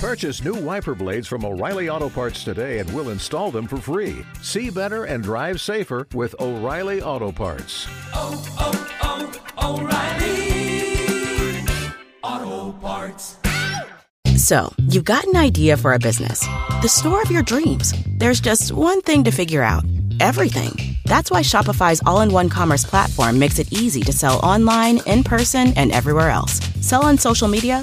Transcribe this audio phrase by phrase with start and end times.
[0.00, 4.24] Purchase new wiper blades from O'Reilly Auto Parts today and we'll install them for free.
[4.40, 7.86] See better and drive safer with O'Reilly Auto Parts.
[8.14, 9.78] Oh, oh, oh,
[12.22, 13.36] O'Reilly Auto Parts.
[14.36, 16.40] So, you've got an idea for a business,
[16.80, 17.92] the store of your dreams.
[18.16, 19.84] There's just one thing to figure out
[20.18, 20.96] everything.
[21.04, 25.24] That's why Shopify's all in one commerce platform makes it easy to sell online, in
[25.24, 26.58] person, and everywhere else.
[26.80, 27.82] Sell on social media,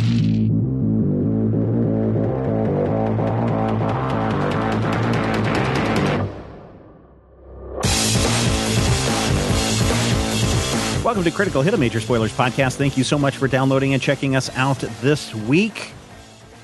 [11.11, 12.77] Welcome to Critical Hit, a Major Spoilers podcast.
[12.77, 15.91] Thank you so much for downloading and checking us out this week.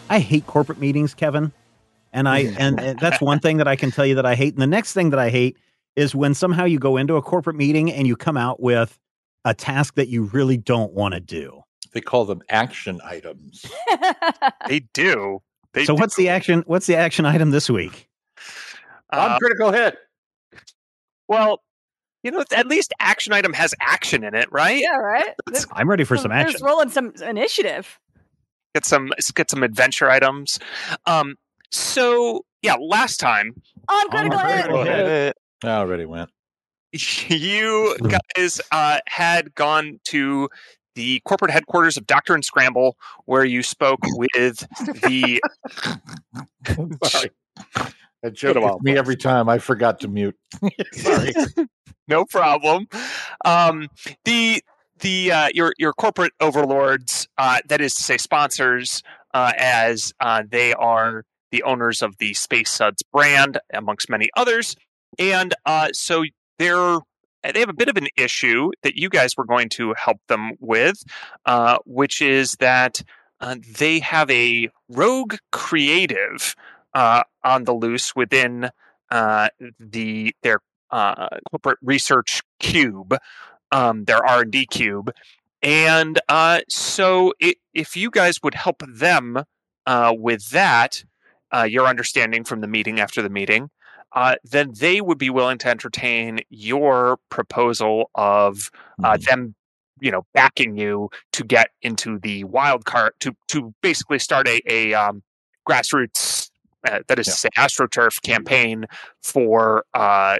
[0.09, 1.51] I hate corporate meetings, Kevin,
[2.13, 4.53] and I and, and that's one thing that I can tell you that I hate.
[4.53, 5.57] And the next thing that I hate
[5.97, 8.97] is when somehow you go into a corporate meeting and you come out with
[9.43, 11.63] a task that you really don't want to do.
[11.91, 13.65] They call them action items.
[14.69, 15.39] They do.
[15.73, 15.99] They So do.
[15.99, 16.63] what's the action?
[16.67, 18.07] What's the action item this week?
[19.11, 19.97] On Uh, critical hit.
[21.27, 21.61] well,
[22.27, 24.81] you know, at least action item has action in it, right?
[24.81, 25.33] Yeah, right.
[25.47, 26.65] Let's I'm ready for some There's action.
[26.65, 27.97] rolling some initiative.
[28.75, 30.59] get some let's get some adventure items.
[31.05, 31.35] Um,
[31.71, 33.55] so yeah, last time
[33.87, 34.49] On critical hit.
[34.65, 35.37] critical hit.
[35.63, 36.29] I already went.
[37.29, 37.95] you
[38.35, 40.49] guys uh, had gone to
[40.95, 44.57] the corporate headquarters of Doctor and Scramble, where you spoke with
[45.03, 45.39] the
[47.05, 47.29] Sorry.
[48.23, 49.47] That joke Been a is while, me every time.
[49.49, 50.35] I forgot to mute.
[50.93, 51.33] Sorry.
[52.07, 52.87] no problem.
[53.45, 53.89] Um,
[54.25, 54.61] the
[54.99, 60.43] the uh, your your corporate overlords, uh, that is to say, sponsors, uh, as uh,
[60.49, 64.75] they are the owners of the Space Suds brand, amongst many others,
[65.19, 66.23] and uh, so
[66.57, 66.99] they're
[67.43, 70.53] they have a bit of an issue that you guys were going to help them
[70.59, 71.03] with,
[71.45, 73.01] uh, which is that
[73.39, 76.55] uh, they have a rogue creative
[76.97, 78.71] uh, on the loose within
[79.11, 79.49] uh,
[79.79, 80.59] the their
[80.89, 83.15] uh, corporate research cube,
[83.71, 85.11] um, their R and D cube,
[85.61, 89.43] and uh, so i if you guys would help them
[89.85, 91.03] uh, with that,
[91.53, 93.69] uh, your understanding from the meeting after the meeting,
[94.13, 98.71] uh, then they would be willing to entertain your proposal of
[99.03, 99.53] uh, them,
[100.01, 104.61] you know, backing you to get into the wild card to to basically start a
[104.67, 105.21] a um,
[105.69, 106.46] grassroots.
[106.87, 108.85] Uh, that is to say, AstroTurf campaign
[109.21, 110.37] for uh,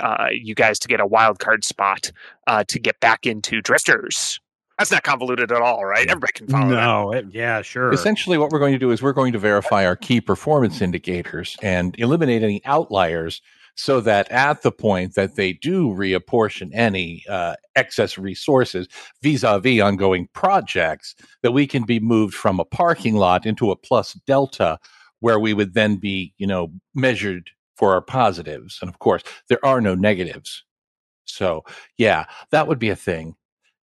[0.00, 2.10] uh, you guys to get a wild card spot
[2.46, 4.40] uh, to get back into drifters.
[4.78, 6.08] That's not convoluted at all, right?
[6.08, 6.74] Everybody can follow that.
[6.74, 7.92] No, it, yeah, sure.
[7.92, 11.56] Essentially, what we're going to do is we're going to verify our key performance indicators
[11.62, 13.42] and eliminate any outliers
[13.74, 18.88] so that at the point that they do reapportion any uh, excess resources
[19.22, 24.14] vis-a-vis ongoing projects that we can be moved from a parking lot into a plus
[24.26, 24.78] delta
[25.22, 29.64] where we would then be you know measured for our positives and of course there
[29.64, 30.64] are no negatives
[31.24, 31.64] so
[31.96, 33.34] yeah that would be a thing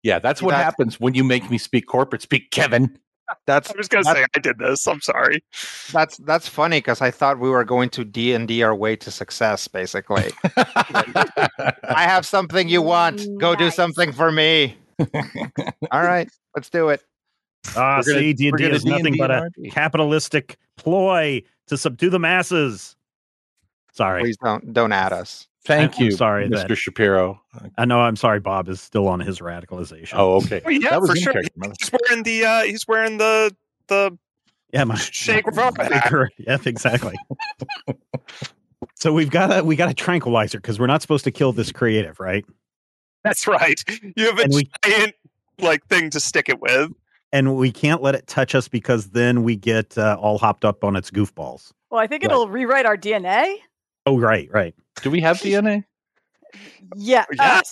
[0.02, 2.98] yeah that's what That- happens when you make me speak corporate speak kevin
[3.46, 4.88] That's I was going to say I did this.
[4.88, 5.44] I'm sorry.
[5.92, 8.96] that's that's funny because I thought we were going to D and D our way
[8.96, 9.68] to success.
[9.68, 13.20] Basically, I have something you want.
[13.38, 14.78] Go do something for me.
[15.92, 17.02] All right, let's do it.
[17.76, 19.70] Ah, We're gonna- see, D&D we're gonna is nothing D&D but a RP.
[19.72, 22.96] capitalistic ploy to subdue the masses.
[23.92, 24.22] Sorry.
[24.22, 25.46] Please don't don't add us.
[25.64, 26.68] Thank I'm you, sorry Mr.
[26.68, 27.42] that- Shapiro.
[27.76, 30.14] I know I'm sorry Bob is still on his radicalization.
[30.14, 30.62] Oh, okay.
[30.66, 31.34] Oh, yeah, that was for sure.
[31.42, 33.54] He's wearing the uh, he's wearing the
[33.88, 34.16] the
[34.72, 37.16] yeah, my Shake my- Revolt my Yep, exactly.
[38.94, 41.72] so we've got a we got a tranquilizer because we're not supposed to kill this
[41.72, 42.44] creative, right?
[43.24, 43.78] That's right.
[44.16, 45.14] You have a And we- giant
[45.58, 46.92] like thing to stick it with.
[47.32, 50.82] And we can't let it touch us because then we get uh, all hopped up
[50.82, 51.72] on its goofballs.
[51.90, 52.30] Well, I think Right.
[52.32, 53.56] it'll rewrite our DNA.
[54.06, 54.74] Oh, right, right.
[55.02, 55.84] Do we have DNA?
[56.96, 57.24] Yeah.
[57.36, 57.58] Yeah.
[57.58, 57.62] uh,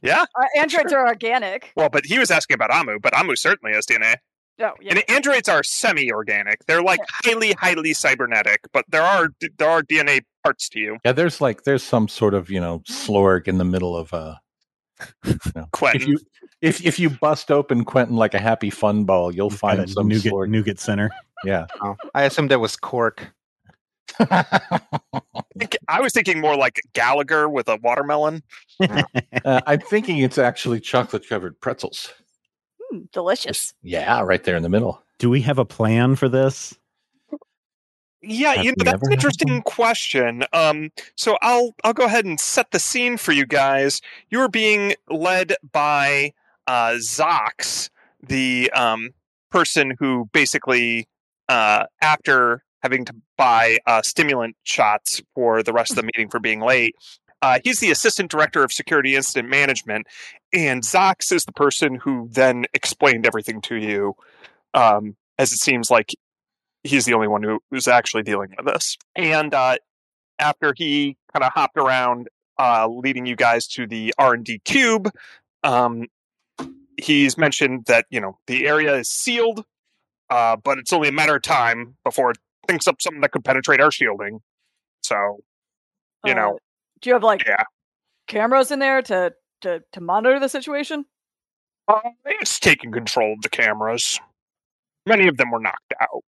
[0.00, 0.24] Yeah.
[0.34, 1.72] our androids are organic.
[1.76, 4.16] Well, but he was asking about Amu, but Amu certainly has DNA.
[4.60, 4.92] Oh, yeah.
[4.94, 6.64] And androids are semi-organic.
[6.66, 9.28] They're like highly, highly cybernetic, but there are
[9.58, 10.98] there are DNA parts to you.
[11.04, 14.36] Yeah, there's like there's some sort of you know slorg in the middle of uh
[15.24, 16.02] you know, Quentin.
[16.02, 16.18] if you
[16.62, 19.88] if if you bust open Quentin like a happy fun ball, you'll Got find a
[19.88, 20.48] some nougat, slorg.
[20.48, 21.10] nougat center.
[21.44, 21.66] Yeah.
[21.82, 23.32] Oh, I assumed it was cork.
[25.58, 28.42] think- I was thinking more like Gallagher with a watermelon.
[28.80, 32.12] Uh, I'm thinking it's actually chocolate covered pretzels.
[32.92, 33.74] Mm, delicious.
[33.82, 35.02] Yeah, right there in the middle.
[35.18, 36.74] Do we have a plan for this?
[38.24, 39.62] Yeah, Have you know that's an interesting one?
[39.62, 40.44] question.
[40.52, 44.00] Um, so I'll I'll go ahead and set the scene for you guys.
[44.30, 46.32] You are being led by
[46.66, 47.90] uh, Zox,
[48.22, 49.10] the um,
[49.50, 51.08] person who basically,
[51.48, 56.40] uh, after having to buy uh, stimulant shots for the rest of the meeting for
[56.40, 56.94] being late,
[57.42, 60.06] uh, he's the assistant director of security incident management,
[60.52, 64.14] and Zox is the person who then explained everything to you.
[64.74, 66.14] Um, as it seems like
[66.84, 68.96] he's the only one who, who's actually dealing with this.
[69.16, 69.76] And uh,
[70.38, 72.28] after he kind of hopped around,
[72.58, 75.10] uh, leading you guys to the R and D cube,
[75.64, 76.06] um,
[77.02, 79.64] he's mentioned that you know the area is sealed,
[80.30, 82.38] uh, but it's only a matter of time before it
[82.68, 84.40] thinks up something that could penetrate our shielding.
[85.02, 85.40] So,
[86.24, 86.58] you Uh, know,
[87.00, 87.64] do you have like yeah,
[88.28, 91.06] cameras in there to to to monitor the situation?
[91.88, 94.20] uh, it's taking control of the cameras.
[95.06, 96.22] Many of them were knocked out.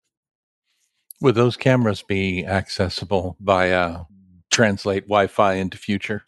[1.21, 4.03] Would those cameras be accessible via
[4.51, 6.25] translate Wi-Fi into future?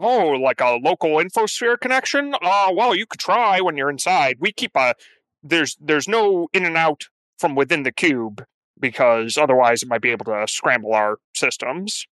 [0.00, 2.34] Oh, like a local infosphere connection?
[2.40, 4.38] Uh well, you could try when you're inside.
[4.40, 4.94] We keep a
[5.42, 7.04] there's there's no in and out
[7.38, 8.44] from within the cube
[8.78, 12.06] because otherwise it might be able to scramble our systems.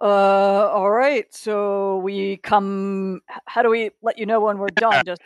[0.00, 1.26] Uh, all right.
[1.34, 3.20] So we come.
[3.46, 5.04] How do we let you know when we're done?
[5.04, 5.20] Just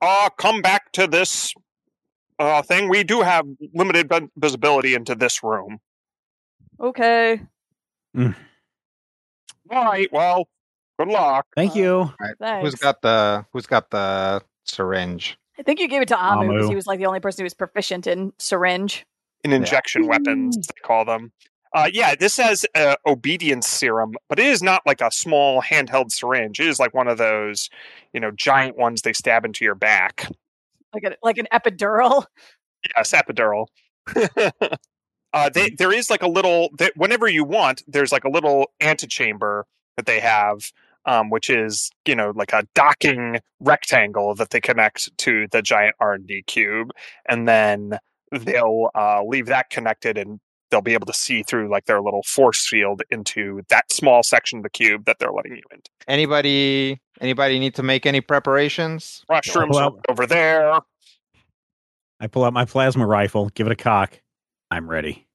[0.00, 1.52] Uh come back to this
[2.38, 2.88] uh thing.
[2.88, 5.80] We do have limited visibility into this room.
[6.80, 7.40] okay.
[9.74, 10.48] All right, well,
[11.00, 11.46] good luck.
[11.56, 11.96] Thank you.
[11.96, 12.34] All right.
[12.38, 12.64] Thanks.
[12.64, 15.36] Who's got the Who's got the syringe?
[15.58, 17.44] I think you gave it to Amu because he was like the only person who
[17.44, 19.04] was proficient in syringe.
[19.42, 21.32] in injection weapons, they call them.
[21.74, 26.12] Uh, yeah, this has uh, obedience serum, but it is not like a small handheld
[26.12, 26.60] syringe.
[26.60, 27.68] It is like one of those,
[28.12, 30.30] you know, giant ones they stab into your back.
[30.92, 32.26] Like a, like an epidural.
[32.96, 33.66] Yes, epidural.
[35.34, 38.70] uh, they, there is like a little that whenever you want, there's like a little
[38.80, 39.66] antechamber
[39.96, 40.72] that they have,
[41.04, 45.94] um, which is you know like a docking rectangle that they connect to the giant
[46.00, 46.90] R and D cube,
[47.28, 47.98] and then
[48.32, 50.40] they'll uh, leave that connected and
[50.70, 54.58] they'll be able to see through like their little force field into that small section
[54.58, 55.90] of the cube that they're letting you into.
[56.08, 59.24] Anybody Anybody need to make any preparations?
[59.28, 60.80] Mushrooms Well- over there.
[62.20, 64.20] I pull out my plasma rifle, give it a cock.
[64.74, 65.26] I'm ready.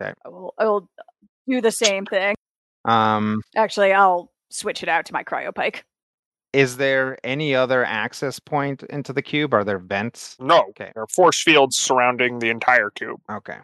[0.00, 0.12] Okay.
[0.24, 0.88] I will, I will
[1.48, 2.36] do the same thing.
[2.84, 5.82] Um, Actually, I'll switch it out to my cryopike.
[6.52, 9.52] is there any other access point into the cube?
[9.54, 10.36] Are there vents?
[10.40, 10.90] No, Okay.
[10.94, 13.20] there are force fields surrounding the entire cube.
[13.30, 13.58] Okay.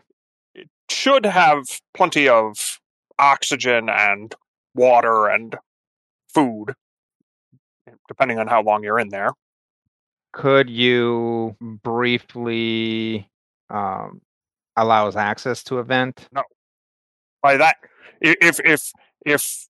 [0.55, 1.63] It should have
[1.95, 2.81] plenty of
[3.19, 4.35] oxygen and
[4.75, 5.57] water and
[6.35, 6.75] food,
[8.09, 9.31] depending on how long you're in there.
[10.33, 13.29] Could you briefly
[13.71, 14.21] um,
[14.77, 16.29] allow us access to event?
[16.33, 16.43] No.
[17.43, 17.77] By that,
[18.21, 18.93] if if
[19.25, 19.69] if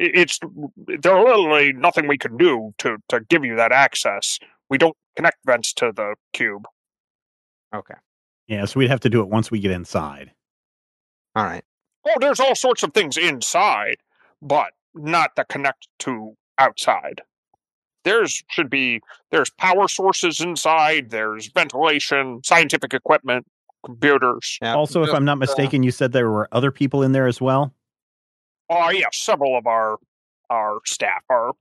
[0.00, 0.40] it's
[0.76, 4.38] there's literally nothing we can do to to give you that access.
[4.68, 6.64] We don't connect vents to the cube.
[7.74, 7.94] Okay.
[8.46, 10.32] Yeah, so we'd have to do it once we get inside.
[11.36, 11.64] All right.
[12.06, 13.96] Oh, there's all sorts of things inside,
[14.40, 17.20] but not that connect to outside.
[18.04, 19.00] There's should be
[19.30, 21.10] there's power sources inside.
[21.10, 23.46] There's ventilation, scientific equipment,
[23.84, 24.58] computers.
[24.62, 24.74] Yeah.
[24.74, 27.40] also, if I'm not uh, mistaken, you said there were other people in there as
[27.40, 27.74] well.
[28.68, 29.98] Oh yeah, several of our
[30.50, 31.52] our staff are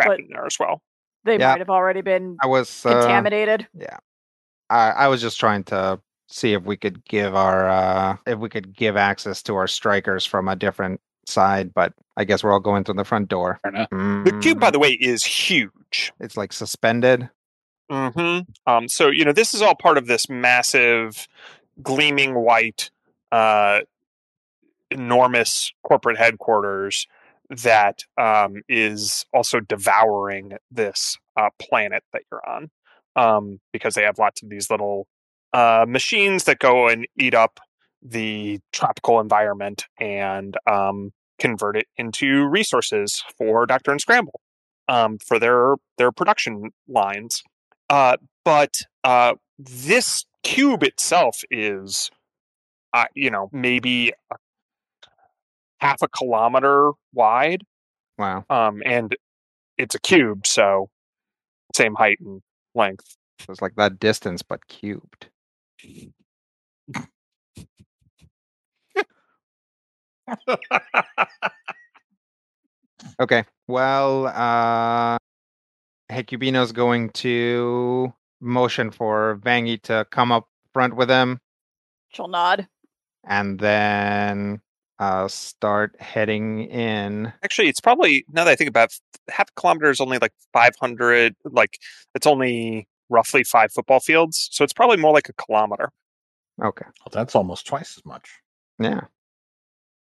[0.00, 0.82] trapped in there as well.
[1.24, 1.52] They Yeah.
[1.52, 3.66] might have already been I was uh, contaminated.
[3.74, 3.96] Yeah.
[4.70, 8.48] I, I was just trying to see if we could give our uh if we
[8.48, 12.60] could give access to our strikers from a different side, but I guess we're all
[12.60, 13.58] going through the front door.
[13.62, 13.88] Fair enough.
[14.24, 16.12] The cube, by Mm, the way, is huge.
[16.20, 17.28] it's like suspended.
[17.90, 21.28] Hmm Um, so you know this is all part of this massive,
[21.82, 22.90] gleaming white,
[23.32, 23.80] uh,
[24.90, 27.06] enormous corporate headquarters
[27.50, 32.70] that um, is also devouring this uh, planet that you're on,
[33.16, 35.06] um, because they have lots of these little
[35.52, 37.60] uh, machines that go and eat up
[38.02, 44.40] the tropical environment and um, convert it into resources for Doctor and Scramble
[44.88, 47.42] um, for their their production lines.
[47.90, 48.74] Uh, but
[49.04, 52.10] uh, this cube itself is,
[52.92, 54.36] uh, you know, maybe a
[55.80, 57.62] half a kilometer wide,
[58.18, 58.44] Wow.
[58.50, 59.16] um, and
[59.78, 60.88] it's a cube, so
[61.74, 62.42] same height and
[62.74, 63.16] length.
[63.40, 65.28] So it's like that distance but cubed.
[73.20, 73.44] Okay.
[73.68, 75.18] Well, uh
[76.10, 81.40] Hecubino's going to motion for Vangi to come up front with him
[82.12, 82.68] She'll nod.
[83.24, 84.60] and then
[84.98, 87.32] uh, start heading in.
[87.42, 90.32] Actually, it's probably now that I think about it, half a kilometer is only like
[90.52, 91.34] 500.
[91.44, 91.78] Like
[92.14, 95.90] it's only roughly five football fields, so it's probably more like a kilometer.
[96.62, 96.84] Okay.
[96.84, 98.30] Well, that's almost twice as much.
[98.78, 99.00] Yeah.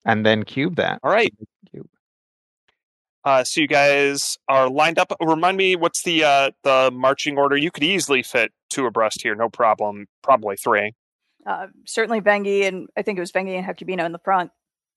[0.06, 1.00] And then cube that.
[1.02, 1.34] All right.
[1.70, 1.88] Cube.
[3.24, 5.12] Uh, so you guys are lined up.
[5.20, 7.56] Remind me, what's the uh, the marching order?
[7.56, 10.06] You could easily fit two abreast here, no problem.
[10.22, 10.94] Probably three.
[11.46, 14.50] Uh, certainly Vengi and I think it was Vengi and Hecubino in the front.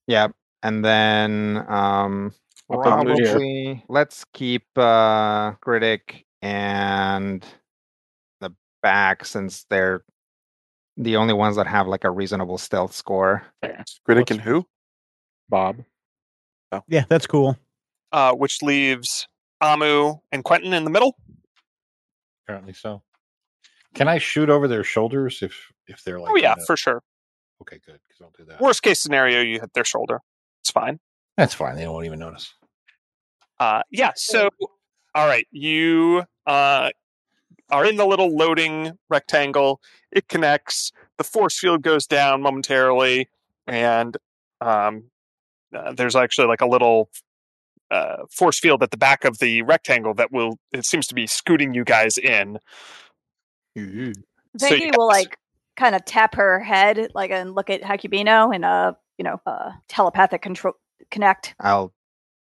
[0.07, 0.29] Yeah.
[0.63, 2.33] And then um
[2.69, 3.25] I'll put 'em in here.
[3.25, 7.45] probably let's keep uh Skritic and
[8.41, 10.03] the back since they're
[10.97, 13.43] the only ones that have like a reasonable stealth score.
[13.63, 14.65] Skritic and who?
[15.49, 15.83] Bob.
[16.71, 16.83] Oh.
[16.87, 17.57] Yeah, that's cool.
[18.11, 19.27] Uh, which leaves
[19.61, 21.15] Amu and Quentin in the middle.
[22.45, 23.01] Apparently so.
[23.93, 26.31] Can I shoot over their shoulders if if they're like?
[26.31, 27.01] oh yeah, for sure.
[27.61, 27.99] Okay, good.
[28.07, 28.59] Because I'll do that.
[28.59, 30.21] Worst case scenario, you hit their shoulder.
[30.61, 30.99] It's fine.
[31.37, 31.75] That's fine.
[31.75, 32.53] They won't even notice.
[33.59, 34.11] Uh, yeah.
[34.15, 34.49] So,
[35.13, 36.89] all right, you uh,
[37.69, 39.81] are in the little loading rectangle.
[40.11, 40.91] It connects.
[41.17, 43.29] The force field goes down momentarily,
[43.67, 44.17] and
[44.59, 45.05] um,
[45.75, 47.09] uh, there's actually like a little
[47.91, 50.57] uh, force field at the back of the rectangle that will.
[50.71, 52.57] It seems to be scooting you guys in.
[53.77, 54.13] Ooh.
[54.57, 55.37] So Vengi you will like
[55.77, 59.71] kind of tap her head like and look at Hecubino and uh you know uh
[59.87, 60.73] telepathic control
[61.09, 61.55] connect.
[61.59, 61.93] I'll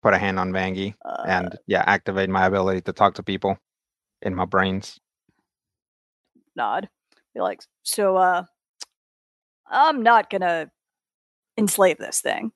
[0.01, 3.57] put a hand on Vangi Uh, and yeah, activate my ability to talk to people
[4.21, 4.99] in my brains.
[6.55, 6.89] nod.
[7.33, 8.43] Be like, so uh
[9.67, 10.71] I'm not gonna
[11.57, 12.51] enslave this thing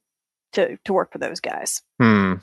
[0.54, 1.82] to to work for those guys.
[2.00, 2.36] Hmm.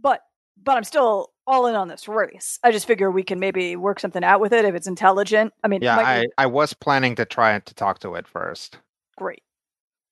[0.00, 0.20] But
[0.62, 2.58] but I'm still all in on this race.
[2.62, 5.52] I just figure we can maybe work something out with it if it's intelligent.
[5.64, 8.78] I mean, Yeah, I, be I was planning to try to talk to it first.
[9.16, 9.42] great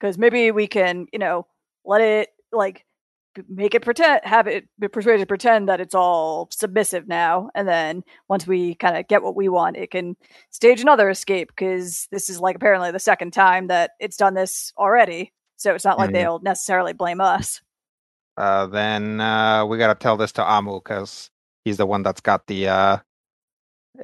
[0.01, 1.47] because maybe we can, you know,
[1.85, 2.85] let it like
[3.49, 7.69] make it pretend, have it be persuaded to pretend that it's all submissive now, and
[7.69, 10.17] then once we kind of get what we want, it can
[10.51, 14.73] stage another escape because this is like apparently the second time that it's done this
[14.79, 15.33] already.
[15.57, 16.15] So it's not like Mhm.
[16.15, 17.61] they'll necessarily blame us.
[18.39, 21.29] Uh, then uh, we gotta tell this to Amu because
[21.65, 22.99] he's the one that's got the uh,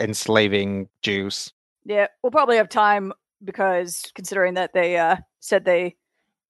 [0.01, 1.53] enslaving juice.
[1.85, 3.13] Yeah, we'll probably have time
[3.45, 5.95] because considering that they uh, said they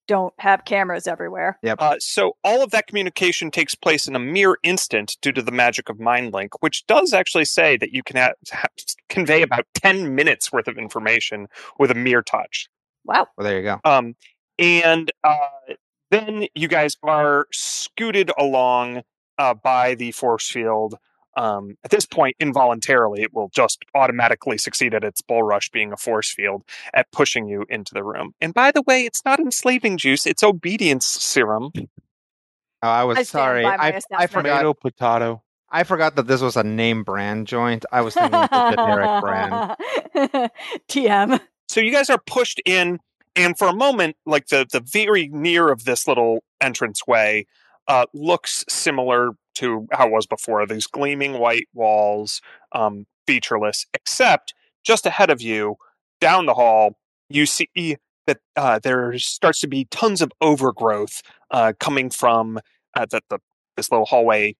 [0.06, 1.58] don't have cameras everywhere.
[1.62, 1.78] Yep.
[1.80, 5.52] Uh, so all of that communication takes place in a mere instant due to the
[5.52, 8.68] magic of mind link, which does actually say that you can ha- ha-
[9.10, 11.48] convey about ten minutes worth of information
[11.78, 12.68] with a mere touch.
[13.04, 13.26] Wow.
[13.36, 13.80] Well, there you go.
[13.84, 14.14] Um,
[14.58, 15.74] and uh,
[16.14, 19.02] then you guys are scooted along
[19.38, 20.94] uh, by the force field.
[21.36, 25.92] Um, at this point, involuntarily, it will just automatically succeed at its bull rush being
[25.92, 26.62] a force field
[26.94, 28.34] at pushing you into the room.
[28.40, 31.72] And by the way, it's not enslaving juice; it's obedience serum.
[31.74, 33.64] Oh, I was I sorry.
[33.64, 34.58] I, I forgot.
[34.58, 35.42] Tomato, potato.
[35.70, 37.84] I forgot that this was a name brand joint.
[37.90, 39.76] I was thinking it's a generic brand.
[40.88, 41.40] TM.
[41.68, 43.00] so you guys are pushed in
[43.36, 47.44] and for a moment like the the very near of this little entranceway
[47.88, 52.40] uh looks similar to how it was before these gleaming white walls
[52.72, 55.76] um featureless except just ahead of you
[56.20, 56.96] down the hall
[57.28, 62.58] you see that uh there starts to be tons of overgrowth uh coming from
[62.96, 63.38] uh, that the
[63.76, 64.54] this little hallway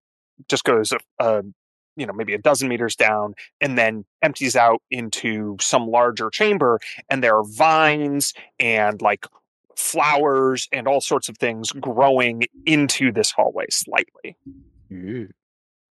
[0.49, 1.43] just goes uh
[1.97, 6.81] you know maybe a dozen meters down and then empties out into some larger chamber
[7.09, 9.27] and there are vines and like
[9.77, 14.37] flowers and all sorts of things growing into this hallway slightly
[14.93, 15.29] Ooh.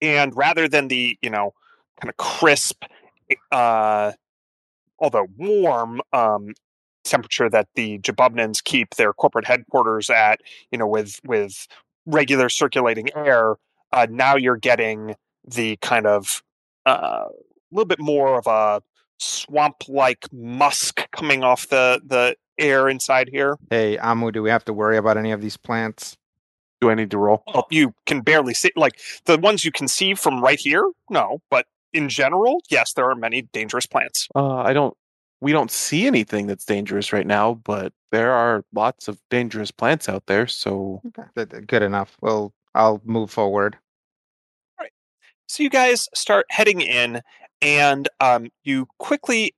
[0.02, 1.54] and rather than the you know
[2.02, 2.84] kind of crisp
[3.52, 4.12] uh
[5.00, 6.54] although warm um
[7.04, 11.68] temperature that the Jabubnans keep their corporate headquarters at you know with with
[12.06, 13.56] regular circulating air
[13.94, 15.16] uh now you're getting
[15.48, 16.44] the kind of
[16.86, 17.30] uh, a
[17.72, 18.82] little bit more of a
[19.20, 24.66] swamp like musk coming off the the air inside here Hey, Amu, do we have
[24.66, 26.18] to worry about any of these plants?
[26.82, 27.44] Do I need to roll?
[27.54, 31.40] well, you can barely see like the ones you can see from right here no
[31.50, 34.96] but in general yes there are many dangerous plants Uh, I don't.
[35.40, 40.10] We don't see anything that's dangerous right now, but there are lots of dangerous plants
[40.10, 40.48] out there.
[40.48, 41.04] So
[41.36, 42.18] Good- Good enough.
[42.22, 43.78] Well, I'll move forward.
[45.48, 47.22] So you guys start heading in
[47.62, 49.54] and um, you quickly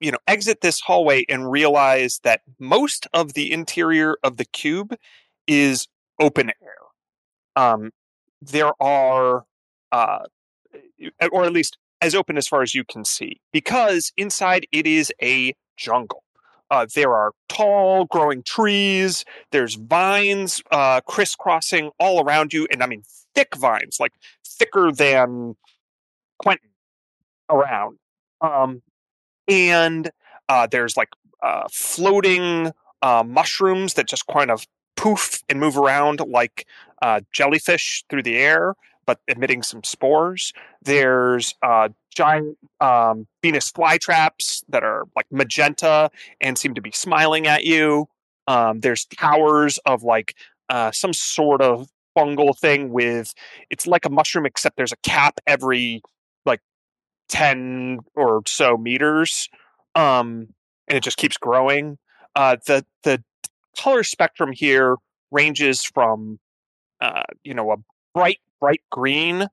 [0.00, 4.96] you know exit this hallway and realize that most of the interior of the cube
[5.46, 5.88] is
[6.20, 6.76] open air
[7.56, 7.90] um,
[8.40, 9.44] there are
[9.92, 10.24] uh,
[11.30, 15.12] or at least as open as far as you can see, because inside it is
[15.22, 16.24] a jungle.
[16.70, 19.24] Uh, there are tall growing trees.
[19.50, 23.02] There's vines uh, crisscrossing all around you, and I mean
[23.34, 24.12] thick vines, like
[24.62, 25.56] thicker than
[26.38, 26.70] Quentin
[27.50, 27.98] around.
[28.40, 28.82] Um,
[29.48, 30.10] and
[30.48, 31.08] uh, there's like
[31.42, 32.70] uh, floating
[33.02, 34.66] uh, mushrooms that just kind of
[34.96, 36.66] poof and move around like
[37.02, 40.52] uh, jellyfish through the air, but emitting some spores.
[40.82, 47.48] There's uh, giant um, Venus flytraps that are like magenta and seem to be smiling
[47.48, 48.06] at you.
[48.46, 50.36] Um, there's towers of like
[50.68, 53.34] uh, some sort of fungal thing with
[53.70, 56.02] it's like a mushroom except there's a cap every
[56.44, 56.60] like
[57.28, 59.48] 10 or so meters
[59.94, 60.48] um
[60.88, 61.98] and it just keeps growing.
[62.34, 63.22] Uh the the
[63.78, 64.96] color spectrum here
[65.30, 66.38] ranges from
[67.00, 67.76] uh you know a
[68.14, 69.46] bright bright green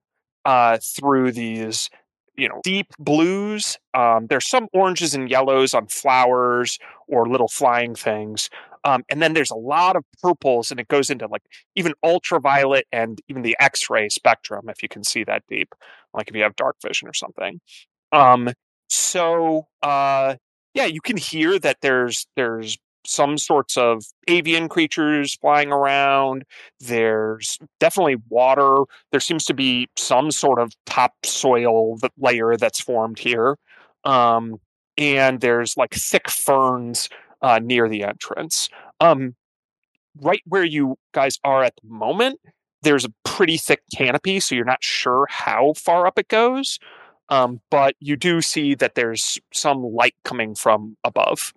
[0.46, 1.90] uh through these
[2.36, 3.78] you know deep blues.
[3.94, 8.50] Um there's some oranges and yellows on flowers or little flying things
[8.84, 11.44] um, and then there's a lot of purples and it goes into like
[11.76, 15.74] even ultraviolet and even the x-ray spectrum if you can see that deep
[16.14, 17.60] like if you have dark vision or something.
[18.12, 18.50] Um,
[18.90, 20.36] so uh,
[20.74, 26.44] yeah you can hear that there's there's some sorts of avian creatures flying around.
[26.80, 28.84] There's definitely water.
[29.12, 33.58] There seems to be some sort of topsoil layer that's formed here.
[34.04, 34.60] Um,
[34.98, 37.10] and there's like thick ferns
[37.42, 38.70] uh, near the entrance.
[39.00, 39.36] Um,
[40.22, 42.40] right where you guys are at the moment,
[42.82, 46.80] there's a pretty thick canopy, so you're not sure how far up it goes.
[47.30, 51.54] Um, but you do see that there's some light coming from above.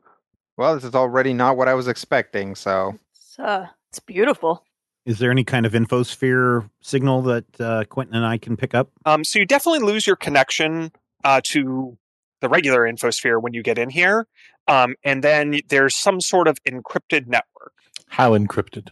[0.57, 2.55] Well, this is already not what I was expecting.
[2.55, 4.65] So It's, uh, it's beautiful.
[5.07, 8.91] Is there any kind of infosphere signal that uh, Quentin and I can pick up?
[9.07, 10.93] Um, so you definitely lose your connection
[11.25, 11.97] uh, to
[12.43, 14.27] the regular infosphere when you get in here.
[14.69, 17.73] Um, and then there's some sort of encrypted network.
[18.09, 18.91] How encrypted?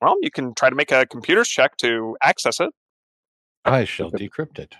[0.00, 2.70] Well, you can try to make a computer's check to access it.
[3.66, 4.74] I shall decrypt it.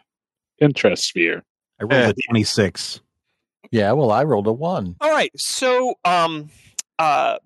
[0.63, 1.43] Introsphere.
[1.79, 3.01] I rolled a 26.
[3.71, 4.97] Yeah, well, I rolled a one.
[5.01, 5.31] All right.
[5.37, 6.49] So, um,
[6.99, 7.39] uh,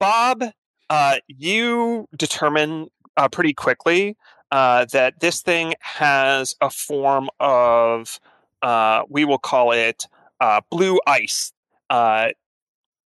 [0.00, 0.42] Bob,
[0.90, 4.16] uh, you determine uh, pretty quickly
[4.50, 8.20] uh, that this thing has a form of,
[8.62, 10.06] uh, we will call it
[10.40, 11.52] uh, blue ice
[11.90, 12.28] uh,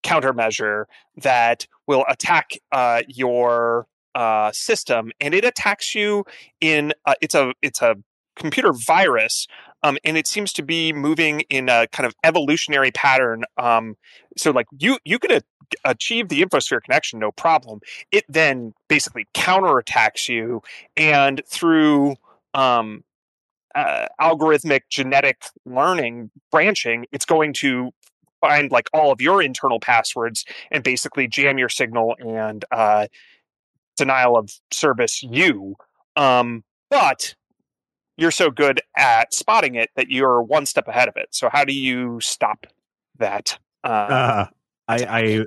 [0.02, 0.84] countermeasure
[1.16, 6.24] that will attack uh, your uh, system, and it attacks you
[6.60, 6.92] in.
[7.20, 7.96] It's a it's a
[8.36, 9.46] computer virus,
[9.82, 13.44] um, and it seems to be moving in a kind of evolutionary pattern.
[13.56, 13.96] Um,
[14.36, 15.42] so, like you you could
[15.84, 17.80] achieve the infosphere connection, no problem.
[18.12, 20.62] It then basically counterattacks you,
[20.96, 22.16] and through
[22.54, 23.04] um,
[23.74, 27.90] uh, algorithmic genetic learning branching, it's going to
[28.40, 33.06] find like all of your internal passwords and basically jam your signal and uh,
[33.96, 35.76] denial of service you.
[36.16, 37.34] Um, but
[38.16, 41.28] you're so good at spotting it that you're one step ahead of it.
[41.32, 42.66] So how do you stop
[43.18, 43.58] that?
[43.82, 44.46] Uh, Uh,
[44.86, 45.46] I I,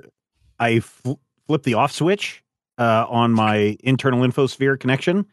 [0.58, 2.42] I fl- flip the off switch
[2.76, 5.24] uh, on my internal infosphere connection,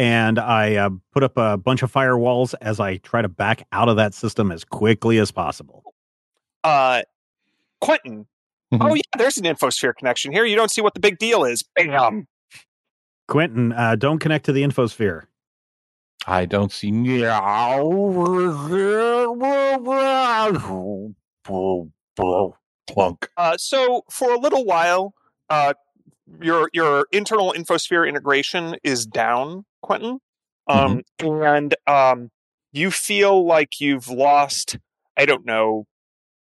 [0.00, 3.90] and I uh, put up a bunch of firewalls as I try to back out
[3.90, 5.94] of that system as quickly as possible.
[6.64, 7.02] uh,
[7.82, 8.26] Quentin.
[8.72, 10.46] Oh yeah, there's an infosphere connection here.
[10.46, 11.64] You don't see what the big deal is.
[11.76, 12.28] Bam.
[13.28, 15.24] Quentin, uh, don't connect to the infosphere.
[16.26, 16.90] I don't see.
[22.86, 23.28] Plunk.
[23.36, 25.14] Uh, so for a little while,
[25.50, 25.74] uh,
[26.40, 30.20] your your internal infosphere integration is down, Quentin,
[30.68, 32.30] um, and um,
[32.72, 34.78] you feel like you've lost.
[35.16, 35.86] I don't know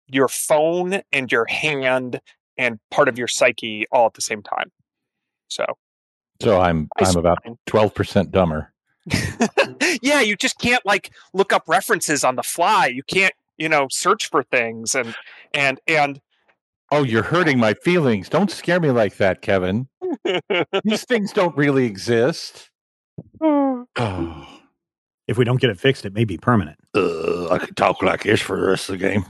[0.08, 2.19] your phone and your hand
[2.58, 4.71] and part of your psyche all at the same time.
[5.47, 5.65] So
[6.41, 8.73] So I'm I'm about twelve percent dumber.
[10.02, 12.88] yeah, you just can't like look up references on the fly.
[12.88, 15.15] You can't, you know, search for things and
[15.54, 16.19] and and
[16.91, 18.28] Oh, you're hurting my feelings.
[18.28, 19.88] Don't scare me like that, Kevin.
[20.84, 22.69] These things don't really exist.
[23.41, 24.47] Oh.
[25.27, 26.77] If we don't get it fixed, it may be permanent.
[26.95, 29.25] Uh, I could talk like this for the rest of the game.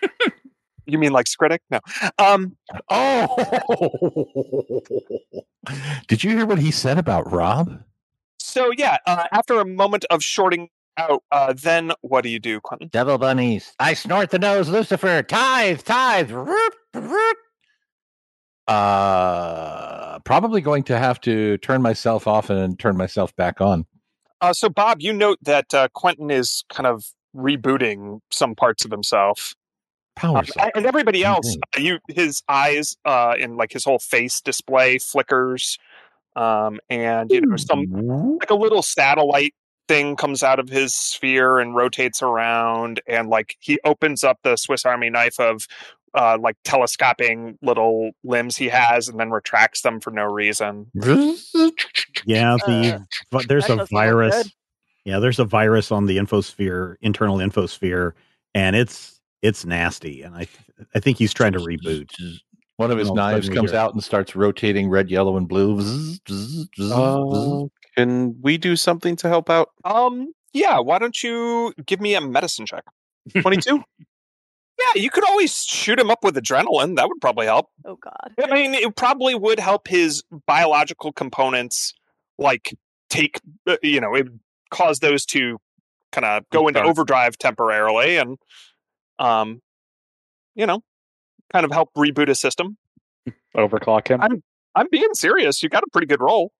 [0.86, 1.60] you mean like Skritic?
[1.70, 1.80] No.
[2.18, 2.56] Um
[2.90, 4.82] Oh,
[6.08, 7.82] did you hear what he said about Rob?
[8.38, 12.58] so yeah, uh, after a moment of shorting out, uh, then what do you do,
[12.60, 12.88] Quentin?
[12.88, 13.72] Devil bunnies.
[13.78, 15.22] I snort the nose, Lucifer.
[15.22, 16.30] Tithe, tithe.
[16.30, 17.36] Root, root.
[18.66, 19.85] Uh,
[20.26, 23.86] probably going to have to turn myself off and turn myself back on.
[24.42, 28.90] Uh, so, Bob, you note that uh, Quentin is kind of rebooting some parts of
[28.90, 29.54] himself.
[30.16, 31.60] Power Um, and everybody else, Mhm.
[31.76, 35.78] uh, you his eyes uh, and like his whole face display flickers,
[36.34, 37.84] um, and you know some
[38.40, 39.54] like a little satellite
[39.88, 44.56] thing comes out of his sphere and rotates around, and like he opens up the
[44.56, 45.66] Swiss Army knife of
[46.16, 50.86] uh, like telescoping little limbs he has, and then retracts them for no reason.
[52.24, 54.50] Yeah, the but there's a virus.
[55.04, 58.12] Yeah, there's a virus on the infosphere, internal infosphere,
[58.54, 60.22] and it's it's nasty.
[60.22, 62.10] And I th- I think he's trying to reboot.
[62.78, 65.08] One of his And all of a knives comes hear- out and starts rotating red,
[65.10, 65.78] yellow, and blue.
[66.80, 69.70] Uh, can we do something to help out?
[69.84, 72.84] Um, yeah, why don't you give me a medicine check?
[73.40, 73.82] 22?
[74.78, 76.96] Yeah, you could always shoot him up with adrenaline.
[76.96, 77.70] That would probably help.
[77.84, 78.32] Oh God.
[78.42, 81.94] I mean, it probably would help his biological components,
[82.38, 82.76] like
[83.08, 85.58] take, uh, you know, it would cause those to
[86.12, 88.38] kind of go into overdrive temporarily, and,
[89.18, 89.62] um,
[90.54, 90.82] you know,
[91.52, 92.76] kind of help reboot a system.
[93.56, 94.20] Overclock him.
[94.20, 94.42] I'm
[94.74, 95.62] I'm being serious.
[95.62, 96.52] You got a pretty good role.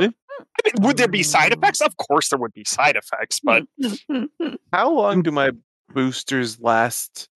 [0.00, 0.08] Yeah.
[0.40, 1.80] I mean, would there be side effects?
[1.80, 3.64] Of course, there would be side effects, but
[4.72, 5.50] How long do my
[5.92, 7.28] boosters last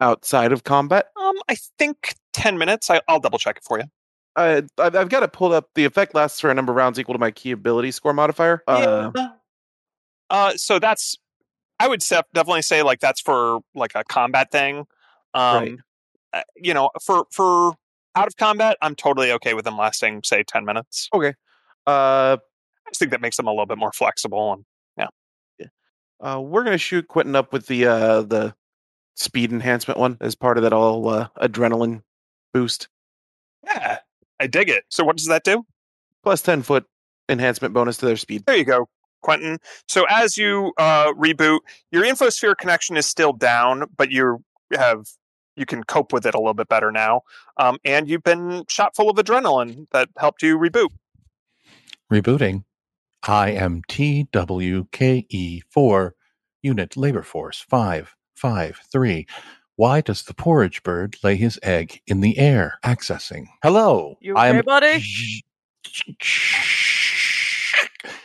[0.00, 1.06] outside of combat?
[1.20, 2.90] um, I think ten minutes.
[2.90, 3.84] I, I'll double check it for you.
[4.36, 5.70] Uh, I've, I've got it pulled up.
[5.74, 8.62] The effect lasts for a number of rounds equal to my key ability score modifier.
[8.66, 9.28] Uh, Yeah.
[10.28, 11.16] Uh, so that's
[11.78, 14.86] I would definitely say like that's for like a combat thing.
[15.34, 15.78] Um,
[16.34, 16.44] Right.
[16.56, 17.74] you know, for for
[18.14, 21.08] out of combat, I'm totally okay with them lasting say ten minutes.
[21.14, 21.34] Okay.
[21.86, 22.36] Uh,
[22.86, 24.52] I just think that makes them a little bit more flexible.
[24.52, 24.64] And
[26.20, 28.54] uh, we're gonna shoot Quentin up with the uh the
[29.16, 32.02] speed enhancement one as part of that all uh, adrenaline
[32.54, 32.88] boost.
[33.64, 33.98] yeah,
[34.38, 34.84] I dig it.
[34.88, 35.64] So what does that do?
[36.22, 36.86] Plus ten foot
[37.28, 38.44] enhancement bonus to their speed.
[38.46, 38.88] There you go,
[39.22, 39.58] Quentin.
[39.88, 45.06] So as you uh, reboot, your infosphere connection is still down, but you have
[45.56, 47.22] you can cope with it a little bit better now.
[47.56, 50.90] Um, and you've been shot full of adrenaline that helped you reboot.
[52.12, 52.64] Rebooting.
[53.26, 56.10] I am TWKE4,
[56.62, 57.60] Unit Labor Force
[58.36, 59.26] 553.
[59.76, 62.78] Why does the porridge bird lay his egg in the air?
[62.84, 63.46] Accessing.
[63.62, 64.16] Hello.
[64.20, 65.04] You I okay, am buddy?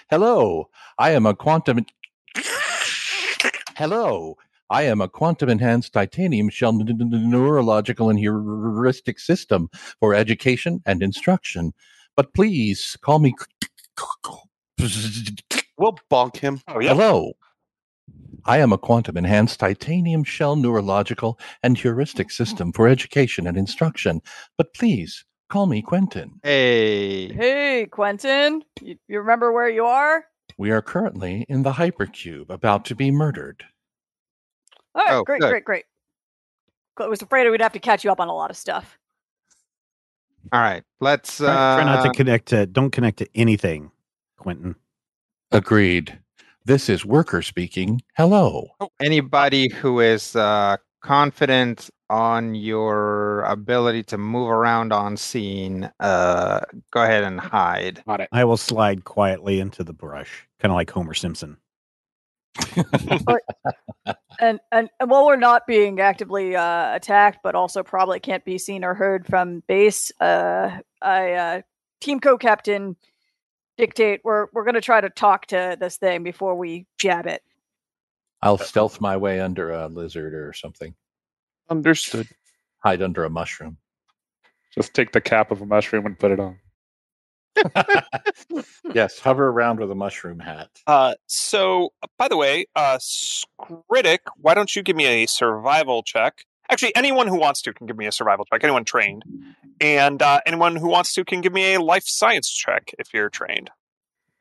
[0.10, 0.70] Hello.
[0.98, 1.86] I am a quantum.
[3.76, 4.38] Hello.
[4.70, 9.70] I am a quantum enhanced titanium shell n- n- n- neurological and heuristic system
[10.00, 11.74] for education and instruction.
[12.16, 13.34] But please call me.
[15.78, 16.62] We'll bonk him.
[16.70, 16.94] Oh yeah.
[16.94, 17.34] Hello.
[18.46, 24.22] I am a quantum enhanced titanium shell neurological and heuristic system for education and instruction.
[24.58, 26.40] But please call me Quentin.
[26.44, 27.32] Hey.
[27.34, 28.64] Hey, Quentin.
[28.82, 30.26] You, you remember where you are?
[30.58, 33.64] We are currently in the hypercube, about to be murdered.
[34.96, 35.50] All right, Oh, great, good.
[35.50, 35.86] great, great.
[36.98, 38.98] I was afraid we'd have to catch you up on a lot of stuff.
[40.52, 40.84] All right.
[41.00, 42.66] Let's uh, Try, try not to connect to.
[42.66, 43.92] Don't connect to anything,
[44.38, 44.76] Quentin.
[45.52, 46.20] Agreed.
[46.66, 48.02] This is worker speaking.
[48.16, 48.68] Hello.
[49.02, 56.60] anybody who is uh, confident on your ability to move around on scene, uh,
[56.92, 58.04] go ahead and hide.
[58.06, 58.30] On it.
[58.32, 61.58] I will slide quietly into the brush, kind of like Homer Simpson.
[64.40, 68.58] And, and and while we're not being actively uh, attacked, but also probably can't be
[68.58, 71.62] seen or heard from base, uh, I uh,
[72.00, 72.96] team co-captain
[73.82, 77.42] dictate we're we're gonna try to talk to this thing before we jab it.
[78.44, 80.94] I'll stealth my way under a lizard or something.
[81.70, 82.28] Understood.
[82.84, 83.78] Hide under a mushroom.
[84.76, 86.60] Just take the cap of a mushroom and put it on.
[88.94, 90.70] yes, hover around with a mushroom hat.
[90.86, 96.46] Uh, so, by the way, uh, Skritic, why don't you give me a survival check?
[96.70, 98.64] Actually, anyone who wants to can give me a survival check.
[98.64, 99.24] Anyone trained,
[99.82, 103.30] and uh, anyone who wants to can give me a life science check if you're
[103.30, 103.70] trained.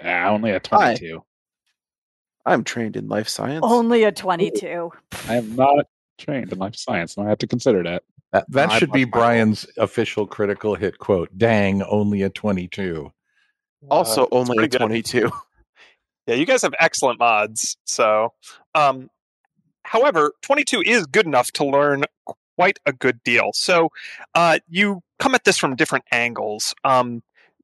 [0.04, 1.22] Ah, only a 22.
[2.46, 3.60] I'm trained in life science.
[3.62, 4.90] Only a twenty-two.
[5.28, 5.86] I am not
[6.18, 8.02] trained in life science, and I have to consider that.
[8.32, 9.26] That, that should be bust my roll.
[9.26, 11.28] Brian's official critical hit quote.
[11.36, 13.12] Dang, only a 22.
[13.90, 14.78] also, Uh, only a pretty good.
[14.78, 15.30] 22.
[16.26, 17.76] Yeah, you guys have excellent mods.
[17.86, 18.34] So,
[18.76, 19.10] um,
[19.82, 22.04] however, 22 is good enough to learn
[22.60, 23.52] quite a good deal.
[23.54, 23.88] So,
[24.34, 26.74] uh, you come at this from different angles.
[26.84, 27.22] Um,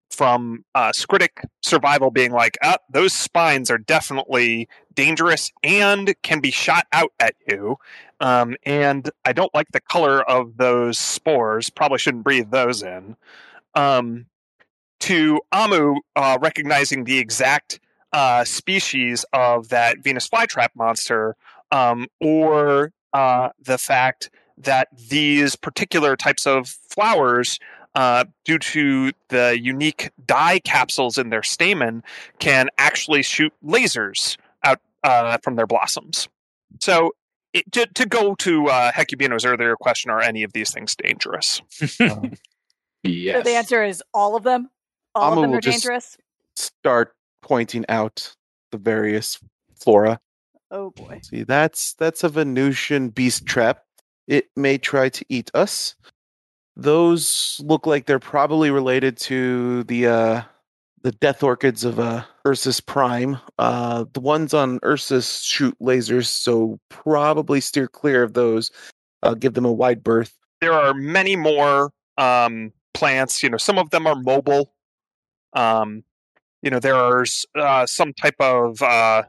[0.08, 6.50] from uh, Skritic survival being like, ah, those spines are definitely dangerous and can be
[6.50, 7.76] shot out at you.
[8.20, 11.68] Um, and I don't like the color of those spores.
[11.68, 13.16] Probably shouldn't breathe those in.
[13.74, 14.26] Um,
[15.00, 17.80] to Amu uh, recognizing the exact
[18.14, 21.36] uh, species of that Venus flytrap monster,
[21.70, 27.58] um, or uh, the fact that these particular types of flowers,
[27.94, 32.02] uh, due to the unique dye capsules in their stamen,
[32.38, 36.28] can actually shoot lasers out uh, from their blossoms.
[36.80, 37.12] So,
[37.52, 41.62] it, to, to go to uh, Hecubino's earlier question, are any of these things dangerous?
[43.02, 43.36] Yes.
[43.36, 44.68] So the answer is all of them.
[45.14, 46.16] All Amu of them are just- dangerous.
[46.56, 48.34] Start pointing out
[48.72, 49.38] the various
[49.78, 50.20] flora.
[50.70, 51.20] Oh boy.
[51.22, 53.84] See, that's that's a Venusian beast trap.
[54.26, 55.94] It may try to eat us.
[56.76, 60.42] Those look like they're probably related to the uh
[61.02, 63.38] the death orchids of uh Ursus Prime.
[63.58, 68.70] Uh the ones on Ursus shoot lasers, so probably steer clear of those.
[69.22, 70.36] Uh give them a wide berth.
[70.60, 73.42] there are many more um, plants.
[73.42, 74.72] You know, some of them are mobile.
[75.52, 76.02] Um,
[76.62, 79.22] you know, there's uh, some type of uh,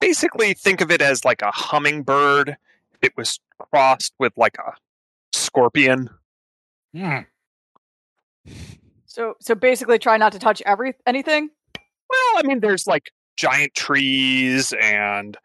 [0.00, 2.56] basically think of it as like a hummingbird.
[3.02, 4.72] If it was crossed with like a
[5.32, 6.08] scorpion.
[6.94, 7.18] Hmm.
[9.06, 11.50] So so basically try not to touch every anything.
[11.74, 15.36] Well, I mean, there's like giant trees and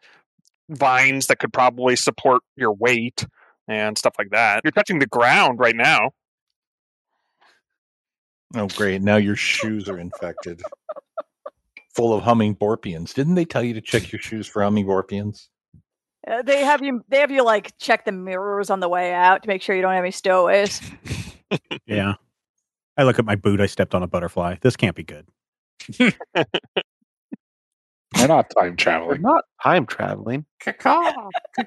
[0.70, 3.26] vines that could probably support your weight
[3.66, 4.60] and stuff like that.
[4.64, 6.12] You're touching the ground right now.
[8.54, 9.02] Oh, great.
[9.02, 10.62] Now your shoes are infected.
[11.94, 13.12] Full of hummingborpians.
[13.12, 15.48] Didn't they tell you to check your shoes for hummingborpians?
[16.26, 19.42] Uh, they have you they have you like check the mirrors on the way out
[19.42, 20.80] to make sure you don't have any stowaways.
[21.86, 22.14] Yeah.
[22.98, 23.58] I look at my boot.
[23.58, 24.56] I stepped on a butterfly.
[24.60, 25.26] This can't be good.
[25.98, 26.12] We're
[28.26, 29.08] not time traveling.
[29.08, 29.22] We're traveling.
[29.22, 30.44] not time traveling.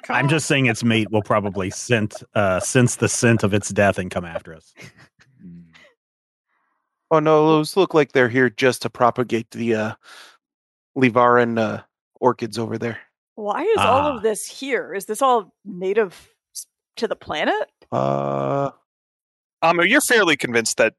[0.09, 3.97] I'm just saying its mate will probably scent uh, sense the scent of its death
[3.97, 4.71] and come after us.
[7.09, 9.93] Oh no, those look like they're here just to propagate the uh
[10.95, 11.81] Levarin uh
[12.19, 12.99] orchids over there.
[13.35, 14.15] Why is all Ah.
[14.15, 14.93] of this here?
[14.93, 16.29] Is this all native
[16.97, 17.69] to the planet?
[17.91, 18.71] Uh
[19.63, 20.95] Um, you're fairly convinced that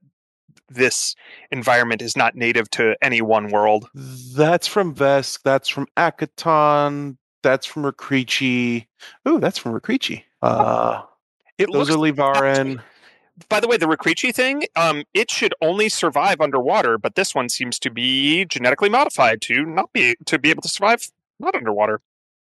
[0.69, 1.15] this
[1.51, 3.89] environment is not native to any one world.
[3.95, 5.41] That's from Vesk.
[5.43, 7.17] That's from Akaton.
[7.43, 8.87] That's from Rakrichi.
[9.29, 10.23] Ooh, that's from Rakrichi.
[10.41, 11.03] Uh,
[11.59, 12.81] It those looks are Levarin.
[13.49, 17.49] By the way, the Rakrichi thing, um, it should only survive underwater, but this one
[17.49, 22.01] seems to be genetically modified to not be to be able to survive not underwater.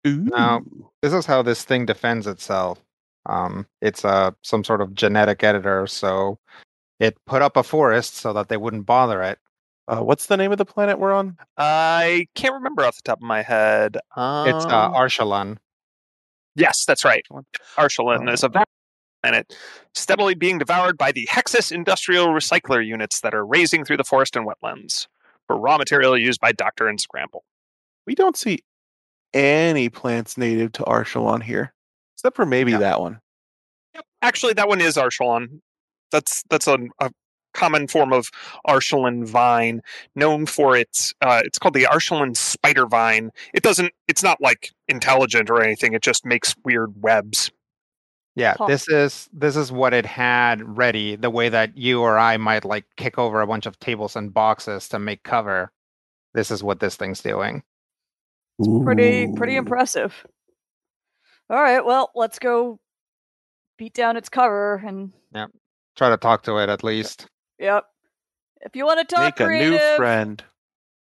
[0.05, 0.63] Now,
[1.01, 2.83] this is how this thing defends itself.
[3.27, 6.39] Um, it's uh, some sort of genetic editor, so
[6.99, 9.39] it put up a forest so that they wouldn't bother it.
[9.89, 11.37] Uh, what's the name of the planet we're on?
[11.57, 13.97] I can't remember off the top of my head.
[14.17, 15.59] Um, It's uh, Arshalan.
[16.57, 17.25] yes, that's right.
[17.77, 18.65] Arshalan Uh, is a va-
[19.23, 19.55] planet
[19.95, 24.35] steadily being devoured by the Hexus industrial recycler units that are raising through the forest
[24.37, 25.07] and wetlands
[25.47, 27.45] for raw material used by Doctor and Scramble.
[28.07, 28.61] We don't see
[29.35, 31.73] any plants native to Arshalan here,
[32.17, 32.79] except for maybe Yeah.
[32.79, 33.21] that one.
[33.95, 34.05] Yep.
[34.23, 35.61] Actually, that one is Arshalan.
[36.11, 37.11] That's that's a, a
[37.55, 38.31] common form of
[38.67, 39.83] Arshalan vine,
[40.15, 41.15] known for its.
[41.21, 43.31] Uh, it's called the Arshalan spider vine.
[43.55, 43.93] It doesn't.
[44.09, 45.93] It's not like intelligent or anything.
[45.95, 47.51] It just makes weird webs.
[48.35, 51.17] Yeah, this is this is what it had ready.
[51.17, 54.33] The way that you or I might like kick over a bunch of tables and
[54.33, 55.71] boxes to make cover.
[56.33, 57.63] This is what this thing's doing.
[58.85, 60.15] Pretty pretty impressive.
[61.51, 62.79] All right, well, let's go
[63.79, 65.47] beat down its cover and yeah,
[65.97, 67.27] Try to talk to it at least.
[67.59, 67.85] yep.
[68.61, 69.49] If you want to talk to it.
[69.49, 70.43] Make a new friend.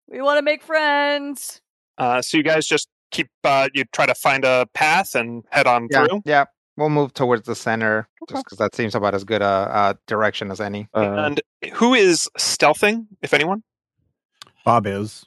[0.08, 1.62] we want to make friends.
[1.98, 3.30] Uh, so you guys just keep.
[3.44, 6.22] Uh, you try to find a path and head on Yeah, through.
[6.26, 6.46] yeah.
[6.78, 10.52] We'll move towards the center just because that seems about as good a, a direction
[10.52, 10.90] as any.
[10.94, 11.42] Uh, And
[11.74, 13.64] who is stealthing, if anyone?
[14.66, 15.24] Bob is.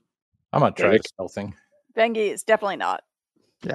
[0.52, 1.54] I'm not trying to stealthing.
[1.98, 3.02] Vengi is definitely not.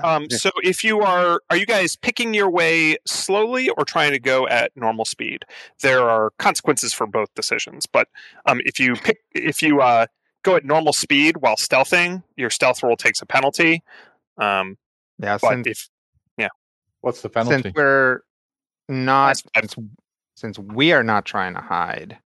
[0.02, 4.20] Um, so if you are, are you guys picking your way slowly or trying to
[4.20, 5.44] go at normal speed?
[5.82, 8.08] There are consequences for both decisions, but
[8.46, 10.06] um, if you pick, if you uh,
[10.44, 13.84] go at normal speed while stealthing, your stealth roll takes a penalty.
[14.38, 14.78] Um,
[15.20, 15.90] Yeah, but since, if
[17.04, 17.56] What's the penalty?
[17.56, 17.82] since penalty?
[17.82, 18.22] we're
[18.88, 19.76] not since,
[20.36, 22.18] since we are not trying to hide,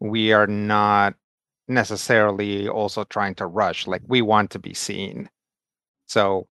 [0.00, 1.14] we are not
[1.68, 3.86] necessarily also trying to rush.
[3.86, 5.28] Like we want to be seen.
[6.06, 6.46] So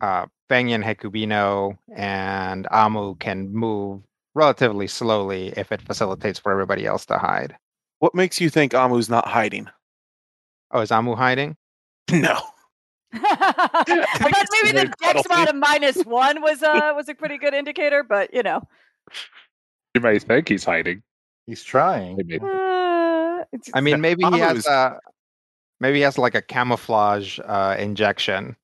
[0.00, 4.02] uh Banyan Hecubino and Amu can move
[4.34, 7.56] relatively slowly if it facilitates for everybody else to hide.
[8.00, 9.68] what makes you think Amu's not hiding?
[10.72, 11.56] Oh, is Amu hiding?
[12.12, 12.38] No.
[13.14, 13.18] I
[14.18, 15.28] thought maybe the weird dex subtlety.
[15.32, 18.60] amount of minus one was uh was a pretty good indicator, but you know,
[19.94, 21.02] You may think he's hiding.
[21.46, 22.16] He's trying.
[22.16, 22.40] Maybe.
[22.40, 22.46] uh,
[23.54, 24.98] it's- I mean, maybe he has a
[25.80, 28.56] Maybe he has like a camouflage uh, injection.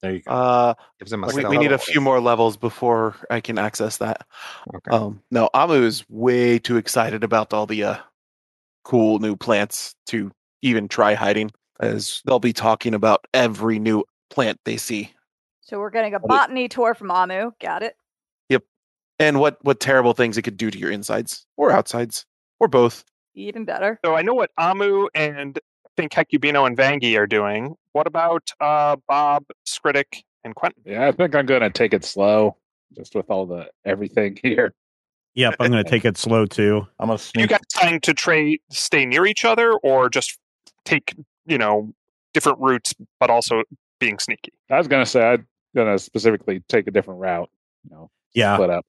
[0.00, 0.32] There you go.
[0.32, 3.98] Uh, Gives him a we, we need a few more levels before I can access
[3.98, 4.26] that.
[4.74, 4.90] Okay.
[4.90, 7.96] Um, no, Amu is way too excited about all the uh,
[8.82, 14.58] cool new plants to even try hiding, as they'll be talking about every new plant
[14.64, 15.12] they see
[15.60, 17.52] So we're getting a botany tour from Amu.
[17.60, 17.94] Got it.
[18.48, 18.64] Yep.
[19.20, 22.24] And what what terrible things it could do to your insides or outsides
[22.58, 23.04] or both.
[23.34, 23.98] Even better.
[24.04, 27.74] So I know what Amu and I think Hecubino and Vangie are doing.
[27.92, 30.82] What about uh, Bob, Skritic, and Quentin?
[30.86, 32.56] Yeah, I think I'm gonna take it slow,
[32.94, 34.74] just with all the everything here.
[35.34, 36.86] Yep, I'm going to take it slow too.
[37.00, 37.48] I'm gonna You sneak.
[37.48, 40.38] guys trying to trade, stay near each other, or just
[40.84, 41.14] take
[41.46, 41.90] you know
[42.34, 43.62] different routes, but also
[43.98, 44.52] being sneaky?
[44.70, 47.48] I was gonna say I'm gonna specifically take a different route.
[47.84, 48.84] You know, Yeah, split up.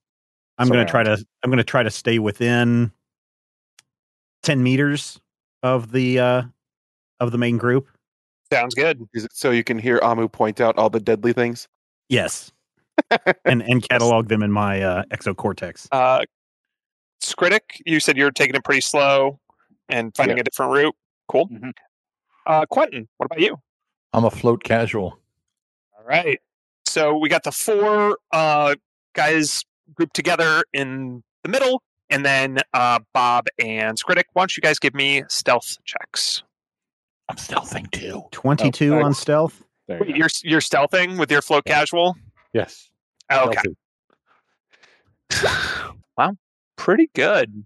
[0.58, 2.92] I'm going to try to I'm going to try to stay within
[4.44, 5.20] 10 meters
[5.62, 6.42] of the uh
[7.20, 7.88] of the main group.
[8.52, 9.08] Sounds good.
[9.14, 11.66] Is it so you can hear Amu point out all the deadly things?
[12.08, 12.52] Yes.
[13.44, 15.88] and and catalog them in my uh exocortex.
[15.90, 16.24] Uh,
[17.22, 19.40] Skritic, you said you're taking it pretty slow
[19.88, 20.42] and finding Yeah.
[20.42, 20.94] a different route.
[21.28, 21.48] Cool.
[21.48, 21.72] Mhm.
[22.46, 23.56] Uh, Quentin, what about you?
[24.12, 25.18] I'm a float casual.
[25.98, 26.38] All right.
[26.86, 28.74] So we got the four uh,
[29.14, 34.24] guys grouped together in the middle, and then uh, Bob and Skritic.
[34.32, 36.42] Why don't you guys give me stealth checks?
[37.28, 38.22] I'm stealthing too.
[38.32, 39.62] 22 Oh, on stealth.
[39.88, 42.14] There Wait, you you're, you're stealthing with your float casual.
[42.52, 42.90] Yes.
[43.30, 43.62] Oh, okay.
[46.16, 46.36] Wow,
[46.76, 47.64] pretty good.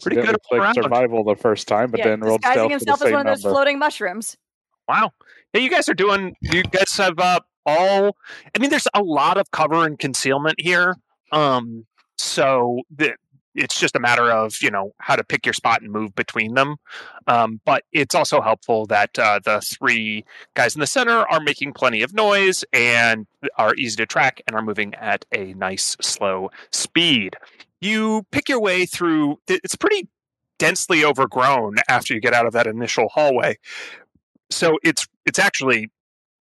[0.00, 2.84] pretty good Accidentally all survival the first time, but yeah, then rolled disguising stealth for
[2.84, 3.54] the himself as same one of those number.
[3.54, 4.36] floating mushrooms.
[4.88, 5.12] Wow.
[5.52, 6.34] Hey, you guys are doing.
[6.40, 8.16] You guys have uh, all.
[8.56, 10.96] I mean, there's a lot of cover and concealment here.
[11.30, 11.86] Um,
[12.18, 13.14] so the,
[13.54, 16.54] it's just a matter of you know how to pick your spot and move between
[16.54, 16.76] them.
[17.26, 21.72] Um, but it's also helpful that uh, the three guys in the center are making
[21.72, 23.26] plenty of noise and
[23.56, 27.36] are easy to track and are moving at a nice slow speed.
[27.80, 29.38] You pick your way through.
[29.48, 30.08] It's pretty
[30.58, 33.56] densely overgrown after you get out of that initial hallway
[34.50, 35.90] so it's it's actually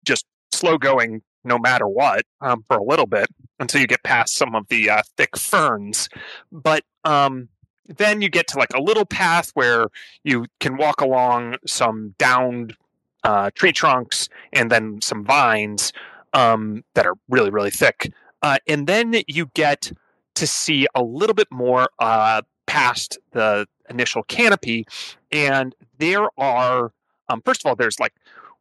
[0.05, 3.27] just slow going no matter what um, for a little bit
[3.59, 6.09] until you get past some of the uh, thick ferns.
[6.51, 7.49] But um,
[7.87, 9.87] then you get to like a little path where
[10.23, 12.75] you can walk along some downed
[13.23, 15.93] uh, tree trunks and then some vines
[16.33, 18.11] um, that are really really thick.
[18.43, 19.91] Uh, and then you get
[20.35, 24.85] to see a little bit more uh, past the initial canopy
[25.31, 26.91] and there are
[27.29, 28.13] um, first of all, there's like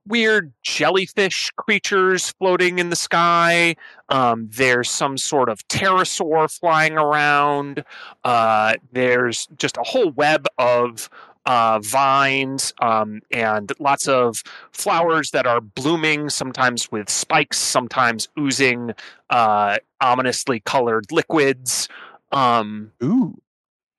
[0.07, 3.77] weird jellyfish creatures floating in the sky.
[4.09, 7.85] Um, there's some sort of pterosaur flying around.
[8.25, 11.11] Uh, there's just a whole web of
[11.47, 14.43] uh, vines um, and lots of
[14.73, 18.93] flowers that are blooming, sometimes with spikes, sometimes oozing
[19.31, 21.89] uh, ominously colored liquids.
[22.33, 23.41] Um, Ooh,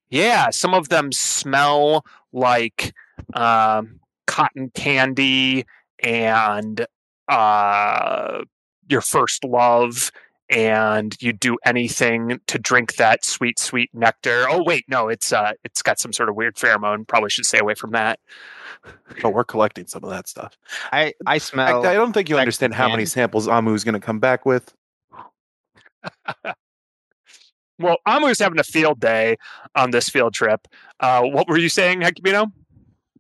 [0.10, 2.94] yeah, some of them smell like
[3.34, 5.66] um, cotton candy
[6.04, 6.86] and
[7.28, 8.42] uh,
[8.88, 10.12] your first love,
[10.50, 14.46] and you'd do anything to drink that sweet, sweet nectar.
[14.50, 17.08] Oh wait, no, it's uh, it's got some sort of weird pheromone.
[17.08, 18.20] Probably should stay away from that.
[19.22, 20.58] but we're collecting some of that stuff.
[20.92, 21.86] I I I, smell.
[21.86, 24.74] I don't think you understand how many samples Amu is going to come back with.
[27.80, 29.38] Well, Amu's having a field day
[29.76, 30.68] on this field trip.
[31.00, 32.52] Uh, what were you saying, Hecubino?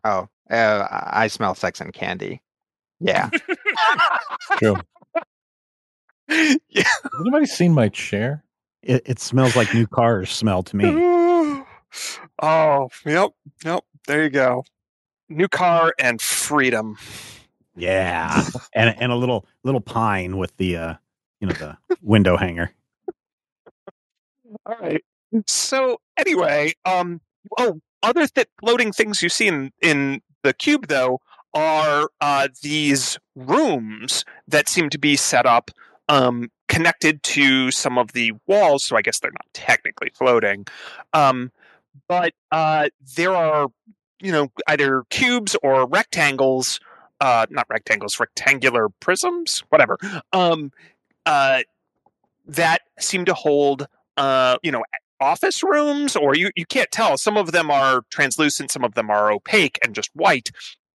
[0.03, 2.41] Oh, uh, I smell sex and candy.
[2.99, 3.29] Yeah.
[4.57, 4.75] True.
[6.29, 6.83] yeah.
[6.83, 8.43] Has anybody seen my chair?
[8.81, 10.85] It, it smells like new cars smell to me.
[12.41, 13.31] oh, yep,
[13.63, 13.83] yep.
[14.07, 14.63] There you go.
[15.29, 16.97] New car and freedom.
[17.75, 18.45] Yeah.
[18.73, 20.93] And and a little little pine with the uh
[21.39, 22.71] you know the window hanger.
[24.65, 25.03] All right.
[25.45, 27.19] So anyway, um,
[27.57, 31.19] oh, other th- floating things you see in in the cube though
[31.57, 35.71] are uh, these rooms that seem to be set up
[36.07, 38.83] um, connected to some of the walls.
[38.83, 40.67] So I guess they're not technically floating,
[41.13, 41.51] um,
[42.07, 43.69] but uh, there are
[44.21, 46.79] you know either cubes or rectangles.
[47.19, 49.97] Uh, not rectangles, rectangular prisms, whatever.
[50.33, 50.71] Um,
[51.25, 51.63] uh,
[52.45, 53.87] that seem to hold
[54.17, 54.83] uh, you know,
[55.19, 57.17] office rooms, or you, you can't tell.
[57.17, 60.51] Some of them are translucent, some of them are opaque and just white.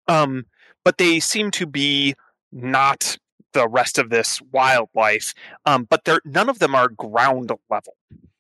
[0.09, 0.47] Um,
[0.85, 2.15] but they seem to be
[2.51, 3.19] not
[3.53, 5.35] the rest of this wildlife.
[5.67, 7.97] Um, but they're none of them are ground level.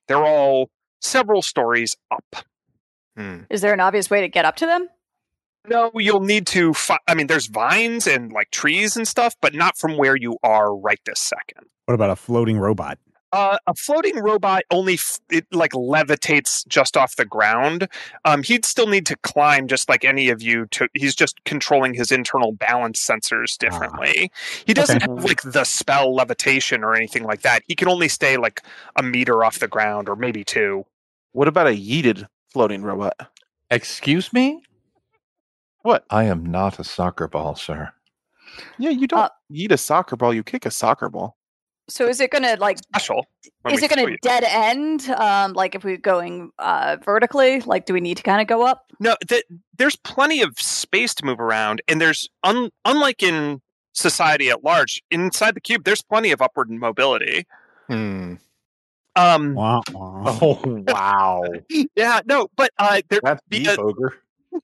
[0.06, 2.44] They're all several stories up.
[3.16, 3.40] Hmm.
[3.50, 4.88] Is there an obvious way to get up to them?
[5.68, 6.72] No, you'll need to.
[6.72, 10.38] Fi- I mean, there's vines and like trees and stuff, but not from where you
[10.42, 11.68] are right this second.
[11.84, 12.98] What about a floating robot?
[13.32, 17.86] Uh, a floating robot only f- it like levitates just off the ground.
[18.24, 20.66] Um, he'd still need to climb, just like any of you.
[20.72, 24.30] To he's just controlling his internal balance sensors differently.
[24.66, 25.12] He doesn't Okay.
[25.12, 27.62] have like the spell levitation or anything like that.
[27.68, 28.62] He can only stay like
[28.96, 30.84] a meter off the ground, or maybe two.
[31.32, 33.30] What about a yeeted floating robot?
[33.70, 34.62] Excuse me?
[35.82, 36.04] What?
[36.10, 37.92] I am not a soccer ball, sir.
[38.78, 40.34] Yeah, you don't Uh, yeet a soccer ball.
[40.34, 41.36] You kick a soccer ball.
[41.88, 42.78] So is it gonna like?
[42.78, 43.26] Special.
[43.70, 44.18] Is it gonna you.
[44.22, 45.08] dead end?
[45.10, 48.66] Um, like if we're going uh vertically, like do we need to kind of go
[48.66, 48.92] up?
[49.00, 49.44] No, th-
[49.76, 53.60] there's plenty of space to move around, and there's un- unlike in
[53.94, 57.46] society at large, inside the cube, there's plenty of upward mobility.
[57.88, 58.34] Hmm.
[59.16, 60.38] Um, Wah, wah.
[60.42, 61.42] Oh wow.
[61.96, 64.14] yeah, no, but uh, there That's via, deep, ogre.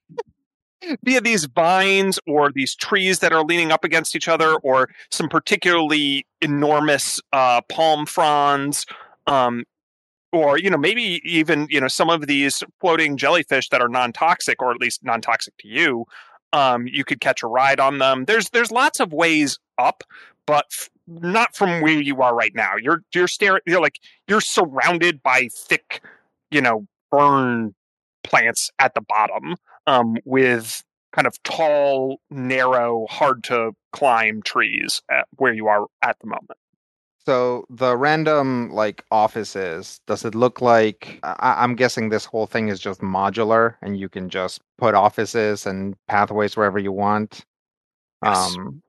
[1.03, 5.29] via these vines or these trees that are leaning up against each other, or some
[5.29, 8.85] particularly enormous uh, palm fronds,
[9.27, 9.63] um,
[10.31, 14.61] or you know maybe even you know some of these floating jellyfish that are non-toxic,
[14.61, 16.05] or at least non-toxic to you.
[16.53, 18.25] Um, you could catch a ride on them.
[18.25, 20.03] There's there's lots of ways up,
[20.45, 22.73] but f- not from where you are right now.
[22.81, 23.61] You're you're staring.
[23.65, 26.01] You're like you're surrounded by thick,
[26.51, 27.75] you know, fern
[28.23, 29.55] plants at the bottom
[29.87, 30.83] um, with
[31.13, 36.59] kind of tall, narrow, hard to climb trees at where you are at the moment.
[37.25, 42.67] So the random like offices, does it look like I- I'm guessing this whole thing
[42.67, 47.43] is just modular and you can just put offices and pathways wherever you want?
[48.23, 48.55] Yes.
[48.55, 48.83] Um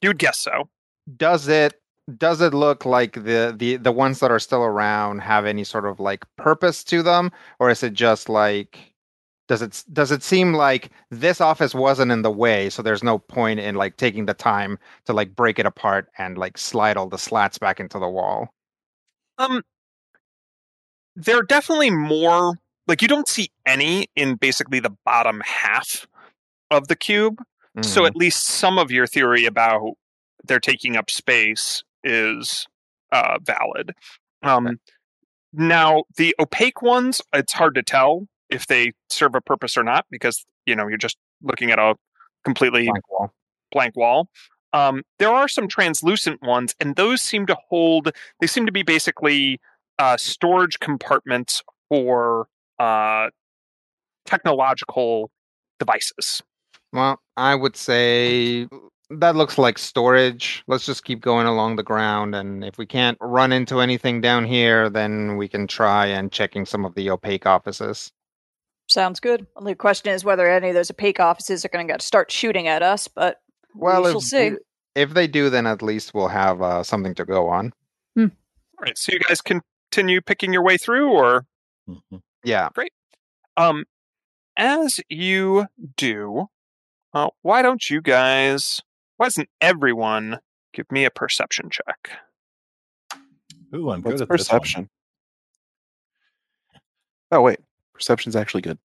[0.00, 0.68] You'd guess so.
[1.16, 1.74] does it
[2.18, 5.84] does it look like the, the the ones that are still around have any sort
[5.86, 8.93] of like purpose to them or is it just like
[9.48, 13.18] does it does it seem like this office wasn't in the way so there's no
[13.18, 17.08] point in like taking the time to like break it apart and like slide all
[17.08, 18.48] the slats back into the wall
[19.38, 19.62] Um,
[21.16, 22.54] there are definitely more.
[22.86, 26.06] Like you don't see any in basically the bottom half
[26.70, 27.42] of the cube.
[27.82, 28.06] So Mhm.
[28.08, 29.94] at least some of your theory about
[30.44, 32.66] they're taking up space is
[33.12, 33.92] uh, valid.
[34.42, 34.80] Um,
[35.52, 40.06] Now the opaque ones, it's hard to tell if they serve a purpose or not
[40.10, 41.94] because you know you're just looking at a
[42.44, 43.32] completely blank wall
[43.74, 44.28] blank wall.
[44.72, 48.10] Um, there are some translucent ones, and those seem to hold.
[48.40, 49.60] They seem to be basically
[49.98, 53.28] uh, storage compartments for uh,
[54.24, 55.30] technological
[55.78, 56.42] devices.
[56.92, 58.66] Well, I would say
[59.10, 60.64] that looks like storage.
[60.66, 64.44] Let's just keep going along the ground, and if we can't run into anything down
[64.44, 68.10] here, then we can try and checking some of the opaque offices.
[68.86, 69.46] Sounds good.
[69.56, 72.82] Only question is whether any of those opaque offices are going to start shooting at
[72.82, 73.08] us.
[73.08, 73.40] But
[73.74, 74.52] Well, we if, shall see.
[74.94, 77.72] if they do, then at least we'll have uh, something to go on.
[78.16, 81.46] All right, so you guys continue picking your way through, or
[81.88, 82.22] Mhm.
[82.42, 82.68] Yeah.
[82.74, 82.92] Great.
[83.56, 83.84] Um,
[84.56, 85.66] as you
[85.96, 86.48] do,
[87.14, 88.80] uh, why don't you guys?
[89.16, 90.40] Why doesn't everyone
[90.72, 92.18] give me a perception check?
[93.74, 94.60] Ooh, I'm What's good at this one.
[94.60, 94.90] perception?
[97.30, 97.60] Oh wait,
[97.94, 98.78] perception's actually good.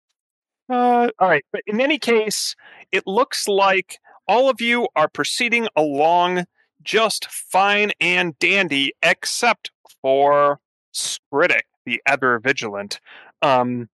[0.70, 2.56] Uh, all right, but in any case,
[2.92, 3.98] it looks like
[4.28, 6.46] all of you are proceeding along
[6.84, 10.60] just fine and dandy, except for
[10.94, 13.00] Skritic, the ever vigilant,
[13.42, 13.90] um,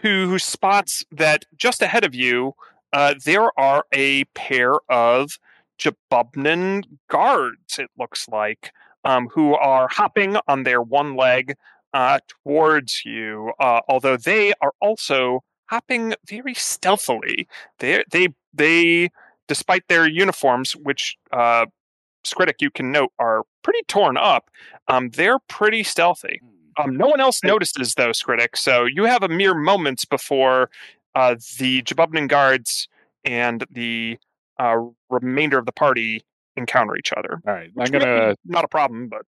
[0.00, 2.52] who, who spots that just ahead of you,
[2.92, 5.38] uh, there are a pair of
[5.78, 7.78] Jabubnan guards.
[7.78, 8.72] It looks like,
[9.04, 11.56] um, who are hopping on their one leg
[11.92, 13.52] uh, towards you.
[13.58, 17.46] Uh, although they are also hopping very stealthily.
[17.78, 19.10] They they they,
[19.48, 21.66] despite their uniforms, which uh,
[22.24, 24.50] Skritic you can note are pretty torn up,
[24.88, 26.40] um, they're pretty stealthy.
[26.78, 28.56] Um, no one else notices though, Skritic.
[28.56, 30.70] So you have a mere moments before
[31.14, 32.88] uh, the Jabubnan guards
[33.24, 34.18] and the
[34.58, 34.76] uh,
[35.08, 36.24] remainder of the party
[36.56, 37.40] encounter each other.
[37.46, 38.34] All right, I'm Which may be gonna.
[38.44, 39.22] not a problem, but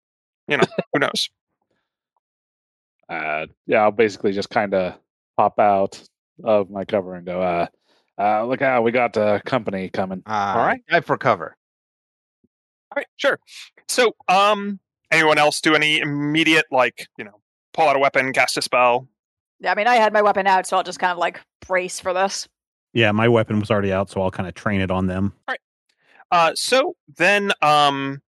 [0.49, 1.31] you know who knows.
[3.11, 4.95] Uh, yeah, I'll basically just kind of
[5.37, 6.01] pop out
[6.45, 7.43] of my cover and go.
[7.43, 7.67] Uh,
[8.19, 10.23] uh, look out, we got uh, company coming.
[10.27, 10.81] Uh, All right.
[10.89, 11.57] Dive for cover.
[12.93, 13.39] All right, sure.
[13.89, 14.79] So, um,
[15.11, 17.41] anyone else do any immediate, like, you know,
[17.73, 19.09] pull out a weapon, cast a spell?
[19.59, 22.01] Yeah, I mean, I had my weapon out, so I'll just kind of like brace
[22.01, 22.49] for this.
[22.93, 25.33] Yeah, my weapon was already out, so I'll kind of train it on them.
[25.49, 25.61] All right.
[26.33, 28.21] Uh, so then, um,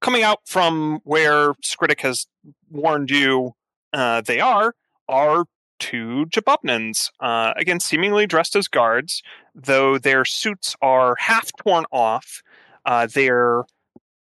[0.00, 2.26] coming out from where Skritic has
[2.70, 3.54] warned you
[3.92, 4.74] uh, they are,
[5.08, 5.44] are
[5.78, 9.22] two Jabubnans, uh, again, seemingly dressed as guards.
[9.54, 12.42] though their suits are half torn off.
[12.84, 13.64] Uh, their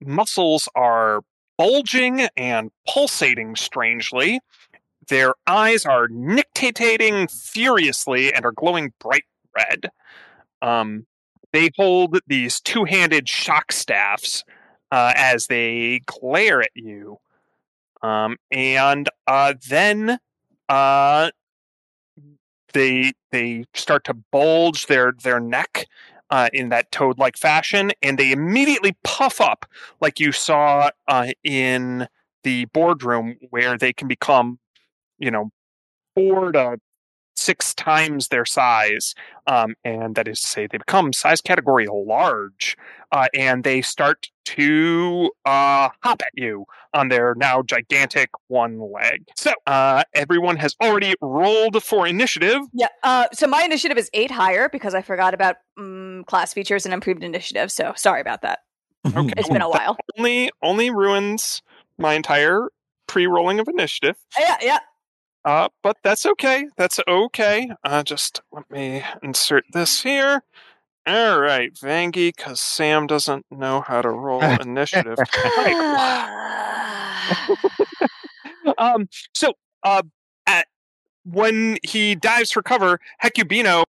[0.02, 1.22] muscles are
[1.58, 4.40] bulging and pulsating strangely.
[5.10, 9.90] Their eyes are nictitating furiously and are glowing bright red.
[10.62, 11.08] Um,
[11.52, 14.44] they hold these two handed shock staffs
[14.92, 17.18] uh, as they glare at you.
[18.02, 20.20] Um, and uh, then
[20.70, 21.32] uh,
[22.74, 25.88] they they start to bulge their their neck
[26.30, 29.66] uh, in that toad like fashion, and they immediately puff up
[30.02, 32.08] like you saw uh, in
[32.44, 34.60] the boardroom, where they can become,
[35.18, 35.50] you know,
[36.16, 36.78] four to
[37.36, 39.14] six times their size,
[39.46, 42.76] um, and that is to say, they become size category large,
[43.12, 49.28] uh, and they start to uh, hop at you on their now gigantic one leg.
[49.36, 52.62] So uh, everyone has already rolled for initiative.
[52.74, 52.88] Yeah.
[53.04, 56.94] Uh, so my initiative is eight higher because I forgot about um, class features and
[56.94, 57.72] improved initiative.
[57.72, 58.60] So sorry about that.
[59.06, 59.98] Okay, It's been a that while.
[60.18, 61.62] Only only ruins
[61.98, 62.70] my entire
[63.08, 64.16] pre-rolling of initiative.
[64.38, 64.80] Yeah, yeah.
[65.46, 66.68] Uh, but that's okay.
[66.78, 67.70] That's okay.
[67.84, 70.44] Uh, just let me insert this here.
[71.08, 75.18] All right, Vangie, because Sam doesn't know how to roll initiative.
[78.78, 79.54] um, so,
[79.84, 80.02] uh,
[80.46, 80.68] at,
[81.24, 83.86] when he dives for cover, Hecubino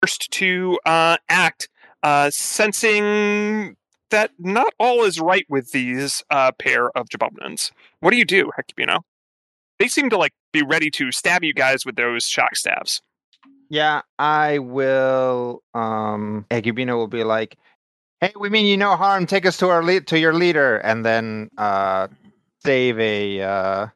[0.00, 1.68] first to uh, act,
[2.04, 3.76] uh, sensing
[4.10, 7.72] that not all is right with these uh, pair of Jabubnans.
[7.98, 9.00] What do you do, Hecubino?
[9.80, 13.02] They seem to like be ready to stab you guys with those shock staves.
[13.68, 15.62] Yeah, I will.
[15.74, 17.56] Um, Hecubino will be like,
[18.20, 19.26] "Hey, we mean you no harm.
[19.26, 22.08] Take us to our lead to your leader," and then uh,
[22.64, 23.86] save a uh,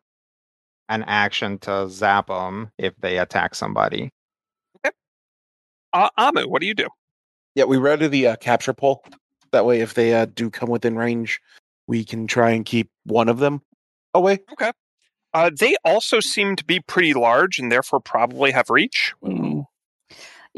[0.89, 4.11] an action to zap them if they attack somebody.
[5.93, 6.89] Uh, Amu, what do you do?
[7.55, 9.03] Yeah, we ready the uh, capture pole.
[9.53, 11.41] That way, if they uh, do come within range,
[11.87, 13.63] we can try and keep one of them
[14.15, 14.41] away.
[14.53, 14.73] Okay.
[15.35, 19.15] Uh, they also seem to be pretty large and therefore probably have reach.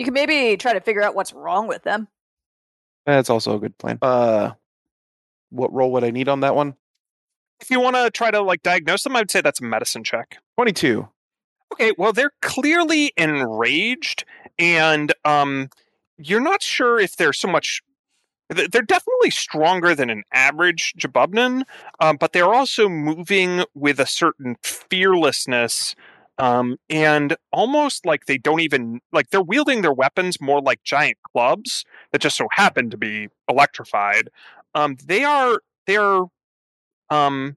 [0.01, 2.09] You can maybe try to figure out what's wrong with them.
[3.05, 3.99] That's also a good plan.
[4.01, 4.53] Uh,
[5.51, 6.75] what role would I need on that one?
[7.61, 10.03] If you want to try to like diagnose them, I would say that's a medicine
[10.03, 10.39] check.
[10.57, 11.07] Twenty-two.
[11.75, 14.25] Okay, well they're clearly enraged,
[14.59, 15.69] and um,
[16.17, 17.83] you're not sure if they're so much.
[18.49, 21.65] They're definitely stronger than an average Jabubnan,
[22.01, 25.95] um, but they're also moving with a certain fearlessness,
[26.41, 31.19] um, and almost like they don't even like they're wielding their weapons more like giant
[31.31, 34.31] clubs that just so happen to be electrified.
[34.75, 36.23] Um, they are they're
[37.11, 37.57] um,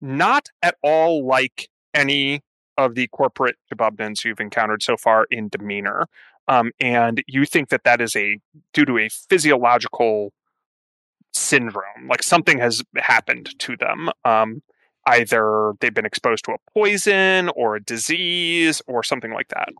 [0.00, 2.42] not at all like any
[2.78, 6.06] of the corporate Jabubnans you've encountered so far in demeanor.
[6.46, 8.38] Um, and you think that that is a
[8.72, 10.32] due to a physiological
[11.32, 14.10] syndrome, like something has happened to them.
[14.24, 14.62] Um,
[15.06, 19.70] either they've been exposed to a poison or a disease or something like that.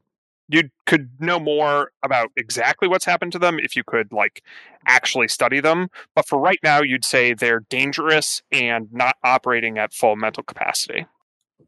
[0.48, 4.42] You could know more about exactly what's happened to them if you could like
[4.86, 5.88] actually study them.
[6.14, 11.06] But for right now, you'd say they're dangerous and not operating at full mental capacity.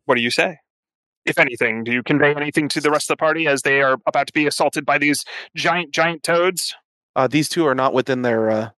[0.05, 0.59] What do you say?
[1.25, 3.97] If anything, do you convey anything to the rest of the party as they are
[4.07, 5.25] about to be assaulted by these
[5.57, 6.75] giant, giant toads?
[7.17, 8.71] Uh, these two are not within their uh,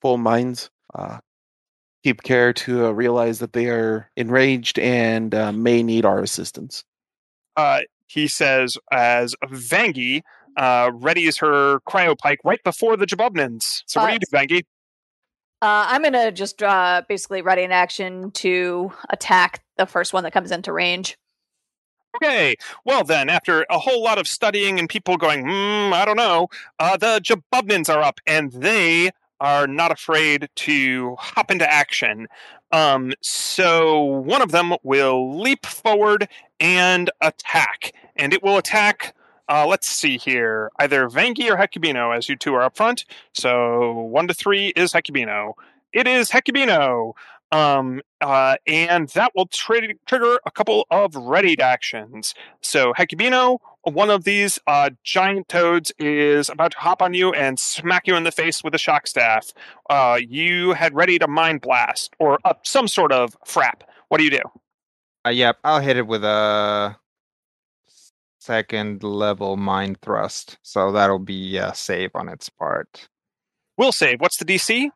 [0.00, 0.70] full minds.
[0.92, 1.18] Uh,
[2.06, 6.84] keep care to uh, realize that they are enraged and uh, may need our assistance.
[7.56, 10.22] Uh, he says, as Vangie
[10.56, 13.82] uh, readies her cryopike right before the Jabubnans.
[13.86, 14.62] So, what do you do, Vangie?
[15.62, 20.32] Uh, I'm gonna just uh, basically ready an action to attack the first one that
[20.32, 21.18] comes into range.
[22.14, 22.54] Okay,
[22.84, 26.46] well then, after a whole lot of studying and people going, hmm, I don't know,
[26.78, 29.10] uh, the Jabubnans are up, and they
[29.40, 32.26] are not afraid to hop into action.
[32.72, 36.28] Um, so one of them will leap forward
[36.58, 39.14] and attack, and it will attack.
[39.48, 43.04] Uh, let's see here, either Vangie or Hecubino, as you two are up front.
[43.32, 45.52] So one to three is Hecubino.
[45.92, 47.12] It is Hecubino.
[47.56, 52.34] Um, uh, and that will tri- trigger a couple of readied actions.
[52.60, 57.58] So, Hecubino, one of these uh, giant toads is about to hop on you and
[57.58, 59.54] smack you in the face with a shock staff.
[59.88, 63.82] Uh, you had ready to mind blast or uh, some sort of frap.
[64.08, 64.42] What do you do?
[65.24, 66.94] Uh, yep, I'll hit it with a
[68.38, 70.58] second level mind thrust.
[70.60, 73.08] So that'll be a save on its part.
[73.78, 74.20] We'll save.
[74.20, 74.90] What's the DC?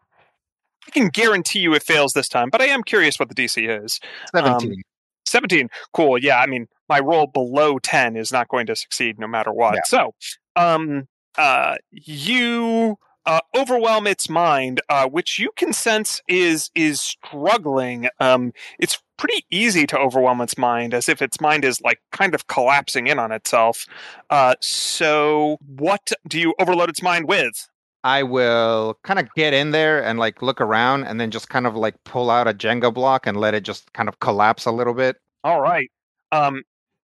[0.87, 3.85] I can guarantee you it fails this time, but I am curious what the DC
[3.85, 4.01] is.
[4.35, 4.83] Um, 17.
[5.27, 5.69] 17.
[5.93, 6.19] Cool.
[6.19, 9.75] Yeah, I mean, my roll below 10 is not going to succeed no matter what.
[9.75, 9.81] Yeah.
[9.85, 10.15] So,
[10.57, 11.07] um,
[11.39, 18.09] uh, you uh, overwhelm its mind, uh, which you can sense is is struggling.
[18.19, 22.35] Um, it's pretty easy to overwhelm its mind, as if its mind is like kind
[22.35, 23.87] of collapsing in on itself.
[24.31, 27.69] Uh, so, what do you overload its mind with?
[28.03, 31.67] I will kind of get in there and like look around and then just kind
[31.67, 34.73] of like pull out a Jenga block and let it just kind of collapse a
[34.73, 35.17] little bit.
[35.45, 35.91] All right.
[36.33, 36.63] Um,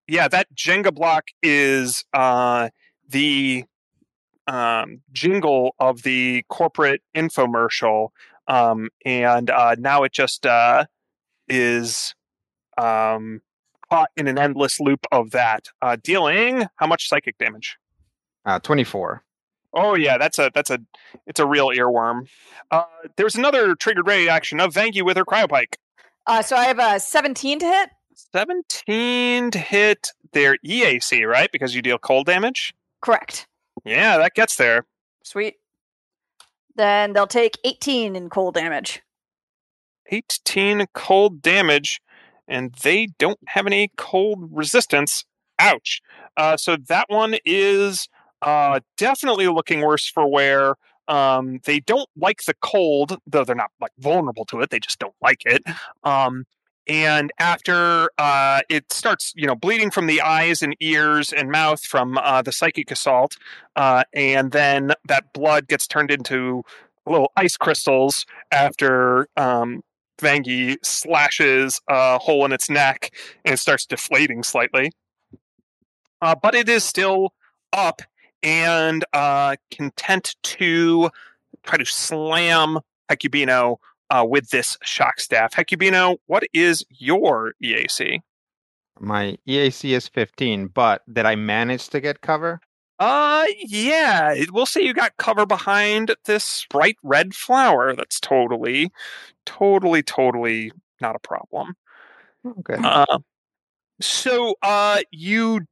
[0.09, 2.71] yeah, that Jenga block is uh,
[3.09, 3.65] the
[4.47, 8.11] um, jingle of the corporate infomercial,
[8.47, 10.87] um, and uh, now it just uh,
[11.49, 12.15] is
[12.79, 13.43] um,
[13.91, 17.77] caught in an endless loop of that, uh, dealing how much psychic damage?
[18.45, 19.25] Uh, 24.
[19.73, 20.79] Oh yeah, that's a that's a
[21.27, 22.29] it's a real earworm.
[22.71, 22.85] Uh,
[23.17, 25.75] there's another triggered reaction of Vangie with her cryopike.
[26.27, 27.91] Uh, so I have a 17 to hit.
[28.33, 31.51] 17 to hit their EAC, right?
[31.53, 32.75] Because you deal cold damage.
[33.01, 33.47] Correct.
[33.85, 34.87] Yeah, that gets there.
[35.23, 35.57] Sweet.
[36.75, 39.03] Then they'll take 18 in cold damage.
[40.09, 42.01] 18 cold damage,
[42.49, 45.25] and they don't have any cold resistance.
[45.59, 46.03] Ouch.
[46.37, 48.09] Uh, so that one is
[48.43, 50.75] uh, definitely looking worse for wear.
[51.09, 54.71] Um, they don't like the cold, though they're not like vulnerable to it.
[54.71, 55.63] They just don't like it.
[56.03, 56.45] Um,
[56.89, 61.85] and after uh, it starts, you know, bleeding from the eyes and ears and mouth
[61.85, 63.37] from uh, the psychic assault,
[63.75, 66.63] uh, and then that blood gets turned into
[67.07, 69.83] little ice crystals after um,
[70.19, 73.11] Vangie slashes a hole in its neck
[73.45, 74.91] and it starts deflating slightly.
[76.21, 77.33] Uh, but it is still
[77.73, 78.03] up
[78.47, 81.11] and uh, content to
[81.65, 82.79] try to slam
[83.11, 83.79] Hecubino
[84.11, 85.53] uh, with this shock staff.
[85.53, 88.21] Hecubino, what is your EAC?
[89.01, 92.61] My EAC is 15, but did I manage to get cover?
[92.99, 97.95] Uh, yeah, we'll say you got cover behind this bright red flower.
[97.95, 98.91] That's totally,
[99.45, 101.75] totally, totally not a problem.
[102.61, 102.77] Okay.
[102.79, 103.19] Uh,
[104.01, 105.63] so, uh, you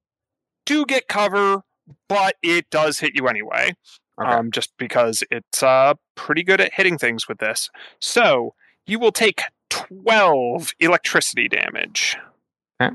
[0.67, 1.63] do get cover,
[2.09, 3.75] but it does hit you anyway.
[4.21, 4.31] Okay.
[4.31, 7.71] Um, just because it's uh pretty good at hitting things with this.
[8.01, 8.55] So
[8.87, 12.17] you will take twelve electricity damage.
[12.81, 12.95] Okay.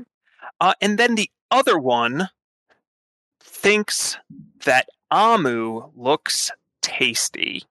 [0.60, 2.30] Uh, and then the other one
[3.40, 4.18] thinks
[4.64, 7.64] that Amu looks tasty.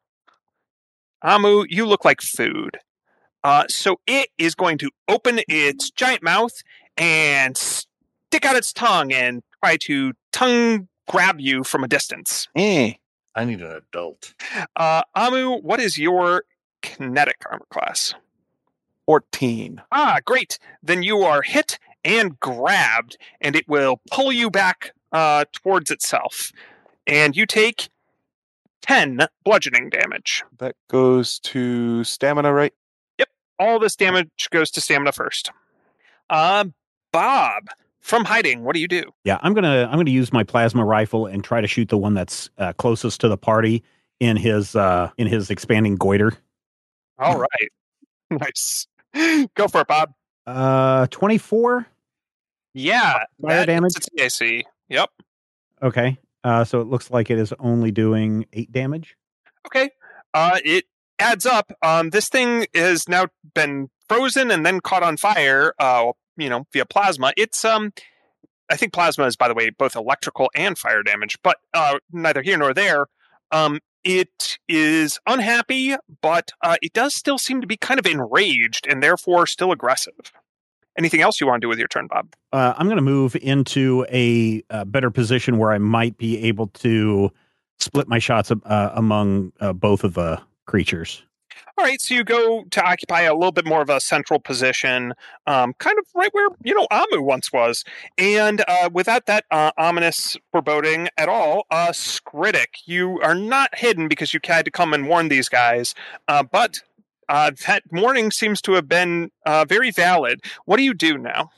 [1.23, 2.79] Amu, you look like food.
[3.43, 6.61] Uh, so it is going to open its giant mouth
[6.97, 12.47] and stick out its tongue and try to tongue grab you from a distance.
[12.55, 12.93] Eh.
[13.35, 14.33] I need an adult.
[14.75, 16.43] Uh, Amu, what is your
[16.81, 18.13] kinetic armor class?
[19.05, 19.81] 14.
[19.91, 20.59] Ah, great.
[20.83, 26.51] Then you are hit and grabbed, and it will pull you back uh, towards itself.
[27.07, 27.89] And you take
[28.81, 30.43] 10 bludgeoning damage.
[30.59, 32.73] That goes to stamina, right?
[33.17, 33.29] Yep.
[33.57, 35.51] All this damage goes to stamina first.
[36.29, 36.65] Uh,
[37.11, 37.63] Bob,
[38.01, 39.03] from hiding, what do you do?
[39.23, 42.13] Yeah, I'm gonna I'm gonna use my plasma rifle and try to shoot the one
[42.13, 43.83] that's uh, closest to the party
[44.19, 46.33] in his uh, in his expanding goiter.
[47.17, 47.49] All right.
[48.31, 48.85] Nice.
[49.55, 50.13] Go for it, Bob.
[50.45, 51.87] Uh, 24.
[52.75, 53.23] Yeah.
[53.41, 53.95] Fire damage?
[53.95, 54.65] its AC.
[54.89, 55.09] Yep.
[55.81, 56.19] Okay.
[56.43, 59.17] Uh, so it looks like it is only doing eight damage.
[59.65, 59.89] Okay.
[60.35, 60.85] Uh, it
[61.17, 61.71] adds up.
[61.81, 65.73] Um, this thing has now been frozen and then caught on fire.
[65.79, 67.33] Uh, you know, via plasma.
[67.37, 67.93] It's um,
[68.69, 72.41] I think plasma is, by the way, both electrical and fire damage, but uh, neither
[72.41, 73.07] here nor there.
[73.51, 78.87] Um, it is unhappy, but uh, it does still seem to be kind of enraged
[78.87, 80.13] and therefore still aggressive.
[80.97, 82.33] Anything else you want to do with your turn, Bob?
[82.51, 86.67] Uh, I'm going to move into a, uh better position where I might be able
[86.67, 87.31] to
[87.79, 91.23] split my shots uh, among uh, both of the creatures.
[91.77, 95.13] All right, so you go to occupy a little bit more of a central position,
[95.47, 97.85] um, kind of right where you know Amu once was,
[98.17, 104.07] and uh, without that uh, ominous foreboding at all, uh, Skritic, you are not hidden
[104.07, 105.95] because you had to come and warn these guys,
[106.27, 106.81] uh, but
[107.29, 110.41] uh, that warning seems to have been uh, very valid.
[110.65, 111.51] What do you do now?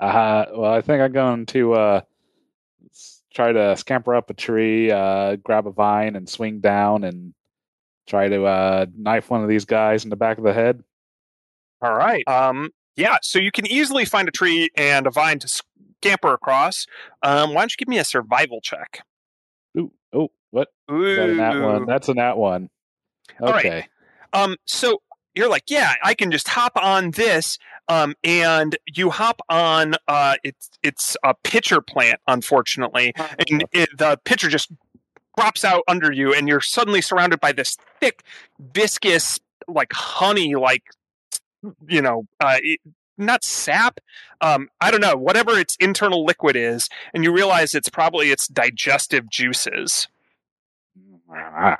[0.00, 2.00] Uh, well, I think I'm going to uh,
[3.32, 7.34] try to scamper up a tree, grab a vine, and swing down and
[8.08, 10.82] try to uh, knife one of these guys in the back of the head.
[11.80, 12.26] All right.
[12.26, 16.86] Um, yeah, so you can easily find a tree and a vine to scamper across.
[17.22, 19.02] Um, why don't you give me a survival check?
[19.78, 20.68] Ooh, oh, what?
[20.90, 21.86] Is that a nat one?
[21.86, 22.70] That's a nat one.
[23.40, 23.64] All right.
[23.64, 23.88] Okay.
[24.32, 25.00] Um, so
[25.34, 27.58] you're like, yeah, I can just hop on this.
[27.88, 29.94] Um, and you hop on.
[30.08, 34.70] Uh, it's it's a pitcher plant, unfortunately, and it, the pitcher just
[35.38, 38.22] drops out under you, and you're suddenly surrounded by this thick,
[38.58, 40.82] viscous, like honey, like
[41.88, 42.80] you know, uh, it-
[43.20, 43.98] not sap.
[44.40, 48.46] Um, I don't know, whatever its internal liquid is, and you realize it's probably its
[48.46, 50.06] digestive juices.
[51.32, 51.78] Ah,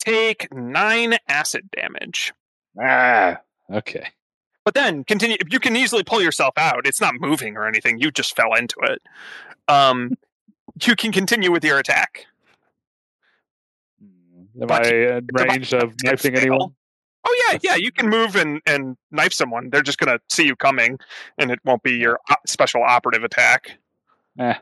[0.00, 2.32] Take nine acid damage.
[2.80, 3.38] ah,
[3.70, 4.08] okay.
[4.64, 5.36] But then continue.
[5.50, 6.86] You can easily pull yourself out.
[6.86, 7.98] It's not moving or anything.
[7.98, 9.02] You just fell into it.
[9.68, 10.16] Um,
[10.82, 12.26] you can continue with your attack.
[14.60, 16.74] Am I in range of knifing anyone?
[17.26, 17.76] Oh yeah, yeah.
[17.76, 19.70] You can move and and knife someone.
[19.70, 20.98] They're just gonna see you coming,
[21.36, 23.78] and it won't be your special operative attack.
[24.38, 24.54] Eh,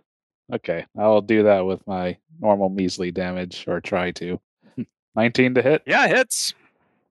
[0.55, 0.87] okay.
[0.99, 4.41] I'll do that with my normal measly damage, or try to.
[5.17, 5.83] 19 to hit.
[5.87, 6.55] Yeah, hits.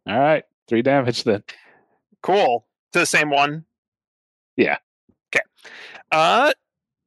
[0.07, 0.43] All right.
[0.67, 1.43] Three damage then.
[2.21, 2.65] Cool.
[2.93, 3.65] To the same one.
[4.57, 4.77] Yeah.
[5.33, 5.43] Okay.
[6.11, 6.51] Uh,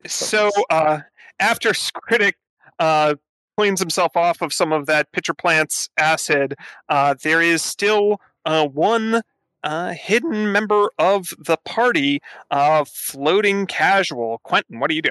[0.07, 1.01] so uh,
[1.41, 2.35] after Skritic
[2.79, 3.15] uh,
[3.59, 6.55] cleans himself off of some of that pitcher plant's acid,
[6.89, 9.21] uh, there is still uh, one
[9.65, 12.21] uh, hidden member of the party
[12.53, 14.39] uh, floating casual.
[14.45, 15.11] Quentin, what do you do?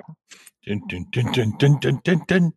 [0.66, 0.82] Dun,
[1.12, 2.54] dun, dun.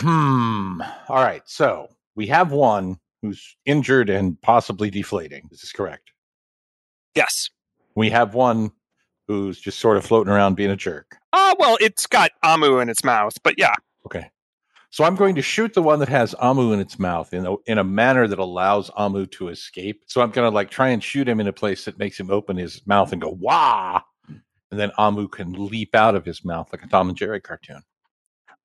[0.00, 0.80] Hmm.
[1.08, 1.42] All right.
[1.44, 5.46] So we have one who's injured and possibly deflating.
[5.48, 6.10] This is correct.
[7.14, 7.50] Yes.
[7.94, 8.72] We have one
[9.28, 11.18] who's just sort of floating around being a jerk.
[11.32, 13.74] Uh, well, it's got Amu in its mouth, but yeah.
[14.06, 14.30] Okay.
[14.90, 17.56] So I'm going to shoot the one that has Amu in its mouth in a,
[17.66, 20.04] in a manner that allows Amu to escape.
[20.06, 22.30] So I'm going to like try and shoot him in a place that makes him
[22.30, 26.68] open his mouth and go wah, and then Amu can leap out of his mouth
[26.72, 27.82] like a Tom and Jerry cartoon.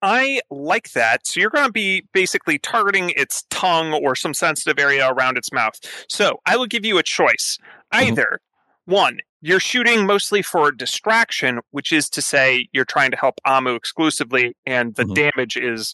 [0.02, 1.28] I like that.
[1.28, 5.52] So you're going to be basically targeting its tongue or some sensitive area around its
[5.52, 5.74] mouth.
[6.10, 7.58] So I will give you a choice.
[7.94, 8.06] Mm-hmm.
[8.06, 8.40] Either
[8.86, 13.76] one, you're shooting mostly for distraction, which is to say you're trying to help Amu
[13.76, 15.16] exclusively, and the Mhm.
[15.16, 15.94] damage is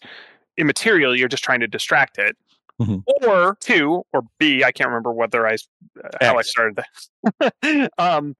[0.57, 1.15] immaterial.
[1.15, 2.37] You're just trying to distract it.
[2.81, 3.03] Mhm.
[3.25, 5.53] Or two, or B, I can't remember whether I
[6.03, 7.91] uh, how I started that.
[7.97, 8.35] um,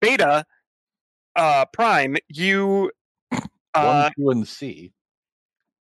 [0.00, 0.44] beta,
[1.36, 2.90] uh, prime, you.
[3.74, 4.92] Uh, one, two, and C.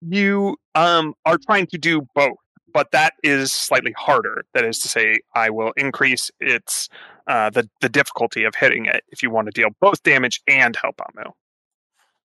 [0.09, 2.37] you um are trying to do both
[2.73, 6.89] but that is slightly harder that is to say i will increase its
[7.27, 10.77] uh the the difficulty of hitting it if you want to deal both damage and
[10.77, 11.31] help amu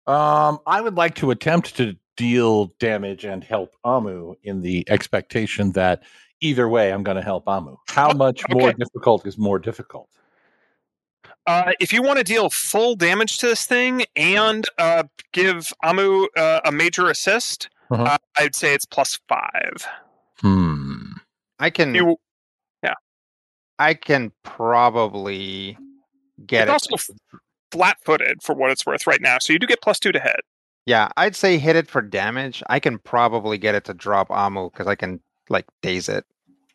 [0.07, 5.73] Um, I would like to attempt to deal damage and help Amu in the expectation
[5.73, 6.01] that
[6.41, 7.75] either way I'm going to help Amu.
[7.89, 10.09] How much more difficult is more difficult?
[11.45, 16.27] uh if you want to deal full damage to this thing and uh give amu
[16.35, 18.03] uh, a major assist Uh-huh.
[18.03, 19.75] uh, i'd say it's plus five
[20.41, 21.13] Hmm.
[21.59, 21.95] I can.
[21.95, 22.17] you
[23.79, 25.77] I can probably
[26.45, 26.91] get it's it.
[26.91, 27.13] also
[27.71, 30.39] flat-footed for what it's worth right now so you do get plus two to hit
[30.85, 32.63] Yeah, I'd say hit it for damage.
[32.69, 35.19] I can probably get it to drop Amu because I can
[35.49, 36.25] like daze it.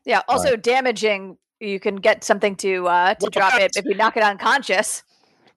[0.04, 0.20] Yeah.
[0.28, 1.38] Also, damaging.
[1.60, 5.02] You can get something to uh, to Well, drop it if you knock it unconscious.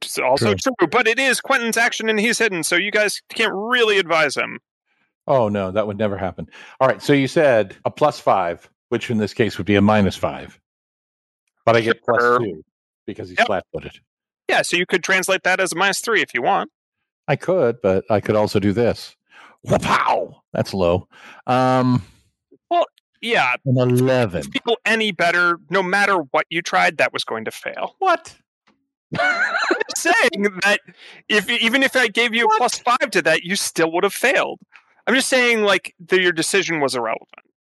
[0.02, 3.54] It's also true, but it is Quentin's action and he's hidden, so you guys can't
[3.54, 4.60] really advise him.
[5.28, 6.48] Oh no, that would never happen.
[6.80, 9.82] All right, so you said a plus five, which in this case would be a
[9.82, 10.60] minus five,
[11.66, 12.64] but I get plus two
[13.06, 13.48] because he's Yep.
[13.48, 14.00] flat-footed.
[14.50, 16.72] Yeah, so you could translate that as a minus three if you want.
[17.28, 19.16] I could, but I could also do this.
[19.64, 21.08] Wow, that's low.
[21.48, 22.04] Um,
[23.22, 24.48] Yeah, an eleven.
[24.52, 27.96] people any better, no matter what you tried, that was going to fail.
[27.98, 28.36] What?
[29.18, 29.56] I'm
[29.96, 30.82] saying that
[31.28, 34.14] if even if I gave you a plus five to that, you still would have
[34.14, 34.60] failed.
[35.08, 37.30] I'm just saying like that your decision was irrelevant.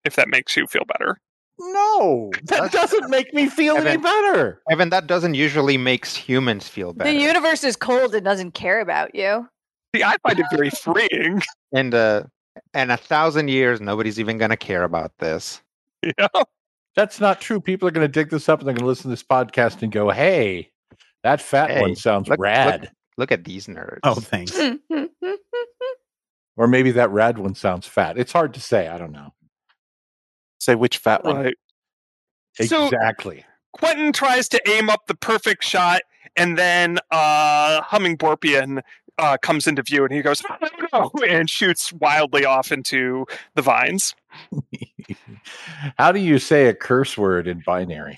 [0.05, 1.19] If that makes you feel better.
[1.63, 4.01] No, that doesn't make me feel any Evan.
[4.01, 4.61] better.
[4.69, 7.11] Evan, that doesn't usually makes humans feel better.
[7.11, 9.47] The universe is cold and doesn't care about you.
[9.95, 11.41] See, I find it very freeing.
[11.73, 12.23] and uh,
[12.73, 15.61] in a thousand years, nobody's even gonna care about this.
[16.17, 16.27] Yeah.
[16.95, 17.61] That's not true.
[17.61, 19.81] People are going to dig this up and they're going to listen to this podcast
[19.81, 20.71] and go, "Hey,
[21.23, 23.99] that fat Hey, one sounds look- look- rad," Look at these nerds.
[24.03, 24.57] Oh, thanks.
[26.57, 28.17] or maybe that rad one sounds fat.
[28.17, 28.87] It's hard to say.
[28.87, 29.33] I don't know
[30.61, 31.37] Say which fat one.
[31.37, 31.57] Right.
[32.61, 33.45] So- exactly.
[33.73, 36.01] Quentin tries to aim up the perfect shot,
[36.35, 38.81] and then uh, Hummingborpian
[39.17, 43.25] uh, comes into view, and he goes, "Oh, no, no," and shoots wildly off into
[43.55, 44.13] the vines.
[45.97, 48.17] How do you say a curse word in binary?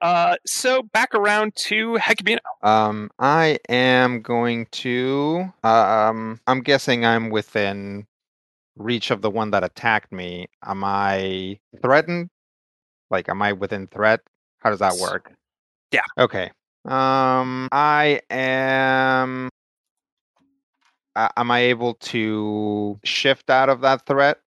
[0.00, 2.38] Uh, so back around to Hecubino.
[2.62, 5.52] Um, I am going to.
[5.64, 8.06] Um, I'm guessing I'm within
[8.80, 10.48] reach of the one that attacked me.
[10.64, 12.30] Am I threatened?
[13.10, 14.20] Like, am I within threat?
[14.58, 15.32] How does that work?
[15.92, 16.02] Yeah.
[16.18, 16.50] Okay.
[16.84, 19.50] Um, I am.
[21.16, 24.38] uh, am I able to shift out of that threat,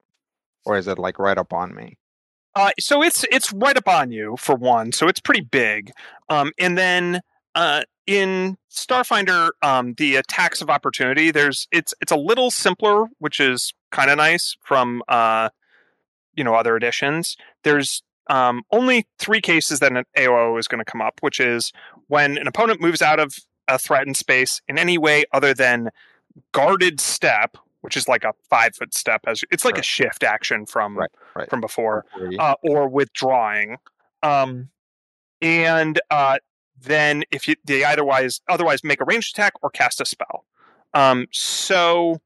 [0.66, 1.98] or is it like right up on me?
[2.56, 5.92] Uh, so it's it's right up on you for one, so it's pretty big.
[6.30, 7.22] Um, and then
[7.56, 13.40] uh, in Starfinder, um, the attacks of opportunity, there's it's it's a little simpler, which
[13.40, 15.50] is kind of nice from uh,
[16.36, 17.38] you know other editions.
[17.64, 21.72] There's um, only three cases that an AOO is going to come up, which is
[22.08, 23.36] when an opponent moves out of
[23.68, 25.90] a threatened space in any way other than
[26.52, 30.66] guarded step, which is like a five foot step, as it's like a shift action
[30.66, 31.50] from Right, right.
[31.50, 32.06] from before,
[32.40, 33.78] uh, or withdrawing.
[34.22, 34.70] Um,
[35.42, 36.38] and uh,
[36.80, 40.46] then if you they otherwise otherwise make a ranged attack or cast a spell.
[40.94, 42.22] Um, so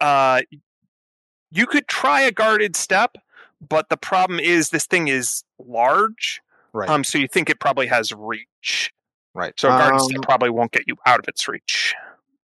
[0.00, 0.42] uh,
[1.50, 3.16] you could try a guarded step,
[3.66, 6.40] but the problem is this thing is large.
[6.72, 6.88] Right.
[6.88, 8.92] Um, so you think it probably has reach.
[9.34, 9.54] right.
[9.58, 11.94] So a guarded Um, step probably won't get you out of its reach.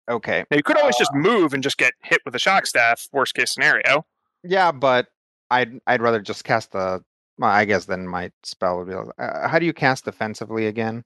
[0.10, 0.44] okay.
[0.52, 3.08] Now you could always Uh, just move and just get hit with a shock staff.
[3.12, 4.06] Worst case scenario.
[4.44, 5.08] Yeah, but
[5.50, 7.04] I'd I'd rather just cast the.
[7.38, 8.94] Well, I guess then my spell would be.
[8.94, 11.04] Uh, how do you cast defensively again?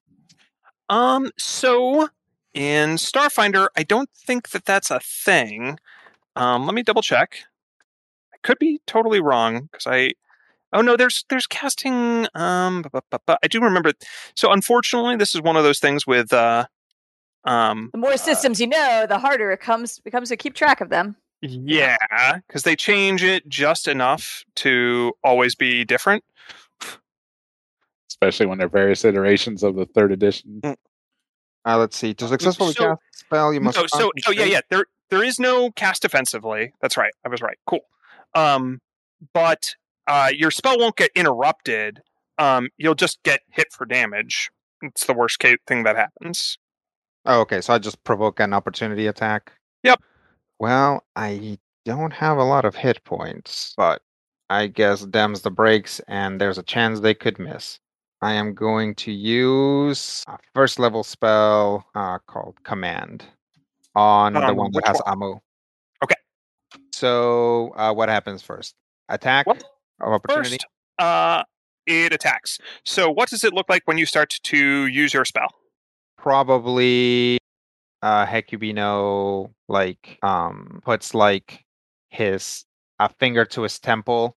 [0.89, 2.09] Um, so
[2.53, 5.77] in Starfinder, I don't think that that's a thing.
[6.35, 7.37] Um, let me double check.
[8.33, 10.13] I could be totally wrong because I.
[10.73, 12.27] Oh no, there's there's casting.
[12.35, 13.93] Um, bu- bu- bu- bu- I do remember.
[14.35, 16.33] So unfortunately, this is one of those things with.
[16.33, 16.65] Uh,
[17.45, 20.89] um, The more systems you know, the harder it comes becomes to keep track of
[20.89, 21.15] them.
[21.41, 21.97] yeah,
[22.47, 26.23] because they change it just enough to always be different.
[28.15, 30.61] Especially when there are various iterations of the third edition.
[30.63, 32.13] Uh, let's see.
[32.13, 33.77] To successfully so- cast a spell, you must.
[33.77, 34.61] no, so oh yeah, yeah.
[34.69, 36.73] There there is no cast defensively.
[36.81, 37.13] That's right.
[37.25, 37.57] I was right.
[37.67, 37.81] Cool.
[38.33, 38.79] Um,
[39.33, 39.73] but
[40.07, 42.01] uh, your spell won't get interrupted.
[42.37, 44.49] Um, you'll just get hit for damage.
[44.81, 46.57] It's the worst case thing that happens.
[47.25, 47.61] Oh, okay.
[47.61, 49.51] So I just provoke an opportunity attack.
[49.83, 50.01] Yep.
[50.59, 54.01] Well, I don't have a lot of hit points, but
[54.49, 57.79] I guess Dems the breaks, and there's a chance they could miss.
[58.25, 63.23] I am going to use a first level spell uh, called Command
[63.93, 65.13] on the Um, one that has one?
[65.13, 65.39] Amu.
[66.03, 66.15] Okay.
[66.91, 68.73] So uh, what happens first?
[69.09, 69.63] Attack What?
[70.01, 70.57] of opportunity.
[70.57, 70.65] First,
[70.97, 71.43] uh,
[71.85, 72.57] it attacks.
[72.83, 75.49] So what does it look like when you start to use your spell?
[76.17, 77.37] probably
[78.01, 81.63] uh Hecubino like um puts like
[82.09, 82.65] his
[82.97, 84.35] a finger to his temple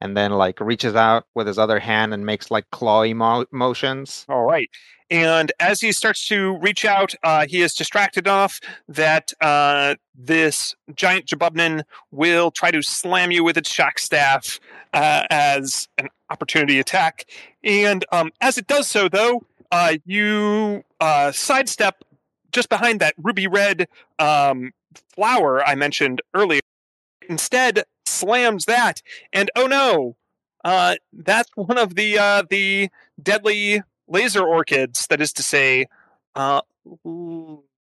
[0.00, 4.24] and then like reaches out with his other hand and makes like clawy mo- motions.
[4.28, 4.70] All right.
[5.10, 10.74] And as he starts to reach out, uh, he is distracted enough that uh, this
[10.94, 14.60] giant Jabubnan will try to slam you with its shock staff
[14.92, 17.24] uh, as an opportunity attack.
[17.64, 19.42] And um, as it does so, though,
[19.72, 22.04] uh, you uh, sidestep
[22.52, 23.88] just behind that ruby red
[24.18, 24.72] um,
[25.14, 26.60] flower I mentioned earlier.
[27.28, 27.84] Instead,
[28.18, 29.02] slams that,
[29.32, 30.16] and oh no,
[30.64, 32.88] uh, that's one of the uh, the
[33.22, 35.06] deadly laser orchids.
[35.08, 35.86] That is to say,
[36.34, 36.62] uh,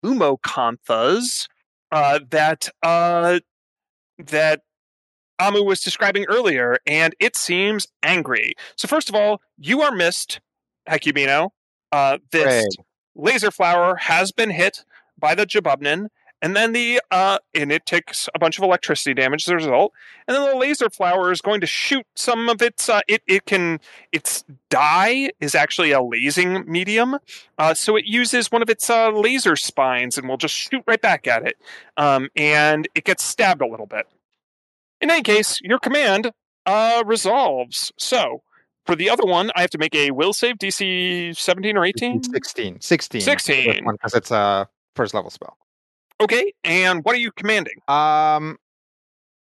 [0.04, 1.48] lumocanthas
[1.92, 3.40] uh, that uh,
[4.18, 4.62] that
[5.38, 8.54] Amu was describing earlier, and it seems angry.
[8.76, 10.40] So first of all, you are missed,
[10.88, 11.50] Hecubino.
[11.92, 12.68] Uh, this Hooray.
[13.14, 14.84] laser flower has been hit
[15.18, 16.08] by the Jabubnan,
[16.42, 19.92] and then the uh, and it takes a bunch of electricity damage as a result.
[20.26, 22.88] And then the laser flower is going to shoot some of its.
[22.88, 23.80] Uh, it it can
[24.12, 27.18] its dye is actually a lasing medium,
[27.58, 31.00] uh, so it uses one of its uh, laser spines and will just shoot right
[31.00, 31.56] back at it.
[31.96, 34.06] Um, and it gets stabbed a little bit.
[35.00, 36.32] In any case, your command
[36.66, 37.92] uh, resolves.
[37.98, 38.42] So
[38.86, 42.22] for the other one, I have to make a will save DC 17 or 18.
[42.22, 42.80] 16.
[42.80, 43.20] 16.
[43.20, 43.86] 16.
[43.92, 45.56] Because it's a first level spell.
[46.20, 47.76] Okay, and what are you commanding?
[47.88, 48.58] Um,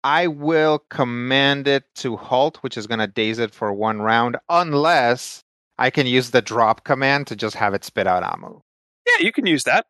[0.02, 4.36] I will command it to halt, which is going to daze it for one round,
[4.48, 5.42] unless
[5.78, 8.60] I can use the drop command to just have it spit out Amu.
[9.06, 9.86] Yeah, you can use that.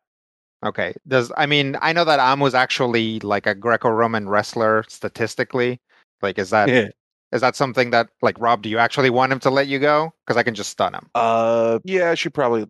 [0.64, 0.94] Okay.
[1.06, 5.80] Does I mean I know that Amu is actually like a Greco-Roman wrestler statistically.
[6.22, 6.94] Like, is that is
[7.32, 7.38] Yeah.
[7.38, 8.62] that something that like Rob?
[8.62, 10.14] Do you actually want him to let you go?
[10.26, 11.10] Because I can just stun him.
[11.14, 12.66] Uh, yeah, I should probably.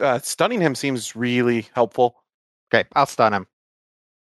[0.00, 2.21] Uh, stunning him seems really helpful.
[2.72, 3.46] Okay, I'll stun him.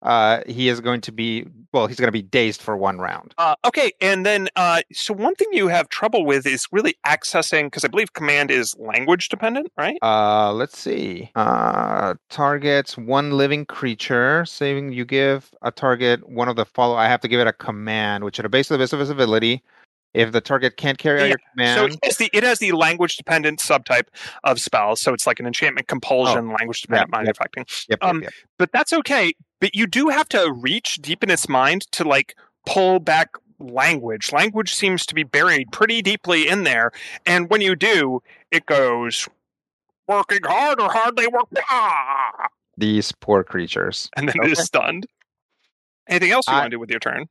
[0.01, 1.89] Uh, he is going to be well.
[1.89, 3.35] He's going to be dazed for one round.
[3.37, 7.65] Uh, okay, and then uh, so one thing you have trouble with is really accessing
[7.65, 9.99] because I believe command is language dependent, right?
[10.01, 11.33] Uh, let's see.
[11.35, 14.45] Uh, targets one living creature.
[14.45, 16.95] Saving you give a target one of the follow.
[16.95, 19.65] I have to give it a command, which at a base of its ability.
[20.19, 22.59] If the target can't carry out Yeah, your So command, it has the it has
[22.59, 24.09] the language dependent subtype
[24.45, 25.01] of spells.
[25.01, 27.37] So it's like an enchantment compulsion, language dependent Oh, yeah, mind yep.
[27.37, 27.67] affecting.
[27.89, 28.33] yep, um, yep.
[28.59, 32.37] But that's okay but you do have to reach deep in its mind to like
[32.67, 34.33] pull back language.
[34.33, 36.93] Language seems to be buried pretty deeply in there,
[37.27, 39.29] and when you do, it goes
[40.07, 44.09] working hard or hardly work, ah," These poor creatures.
[44.17, 45.07] and then it is stunned.
[46.09, 47.27] Anything else you want to do with your turn?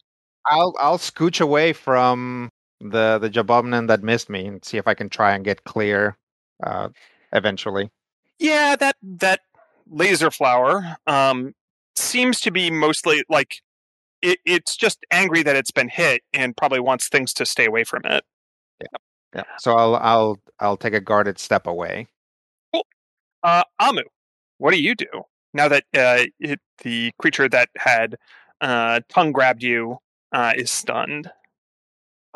[0.46, 2.50] I'll I'll scooch away from
[2.80, 6.18] the the Jabubnan that missed me and see if I can try and get clear
[6.64, 6.90] uh
[7.34, 7.92] eventually.
[8.40, 9.42] Yeah, that that
[9.90, 11.54] laser flower um,
[11.96, 13.62] seems to be mostly like
[14.22, 17.84] it, it's just angry that it's been hit and probably wants things to stay away
[17.84, 18.24] from it.
[18.82, 18.98] Yeah.
[19.36, 19.44] yeah.
[19.60, 22.08] So I'll I'll I'll take a guarded step away.
[23.44, 24.02] Uh, Amu,
[24.58, 25.06] what do you do
[25.54, 28.18] now that uh, it, the creature that had
[28.62, 29.98] uh, tongue grabbed you
[30.32, 31.32] uh, is stunned?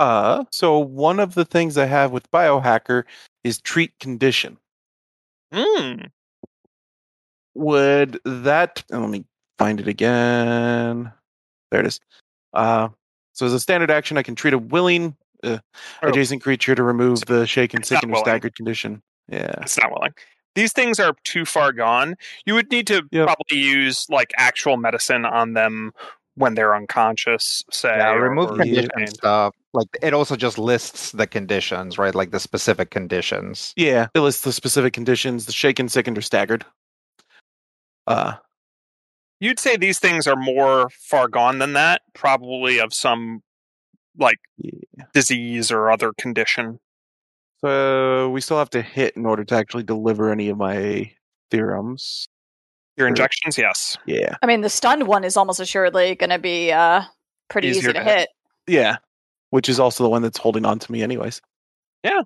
[0.01, 3.03] Uh, so one of the things I have with biohacker
[3.43, 4.57] is treat condition.
[5.53, 6.09] Mm.
[7.53, 9.25] Would that let me
[9.59, 11.11] find it again.
[11.69, 11.99] There it is.
[12.51, 12.89] Uh,
[13.33, 15.59] so as a standard action, I can treat a willing uh,
[16.01, 16.07] Oh.
[16.09, 19.03] adjacent creature to remove the shaken, sickened, or staggered condition.
[19.27, 19.53] Yeah.
[19.61, 20.13] It's not willing.
[20.55, 22.15] These things are too far gone.
[22.45, 25.93] You would need to probably use like actual medicine on them
[26.35, 27.63] when they're unconscious.
[27.71, 29.55] Say, Yeah, remove or condition stuff.
[29.73, 32.13] Like it also just lists the conditions, right?
[32.13, 33.73] Like the specific conditions.
[33.75, 36.65] Yeah, it lists the specific conditions: the shaken, sickened, or staggered.
[38.07, 38.33] Uh,
[39.39, 43.41] You'd say these things are more far gone than that, probably of some
[44.17, 44.39] like
[45.13, 46.79] disease or other condition.
[47.61, 51.11] so we still have to hit in order to actually deliver any of my
[51.49, 52.27] theorems.
[53.01, 53.97] Your injections, yes.
[54.05, 54.35] Yeah.
[54.43, 57.01] I mean, the stunned one is almost assuredly going to be uh,
[57.49, 58.17] pretty Easier easy to to hit.
[58.19, 58.29] hit.
[58.67, 58.97] Yeah.
[59.49, 61.41] Which is also the one that's holding on to me, anyways.
[62.03, 62.21] Yeah.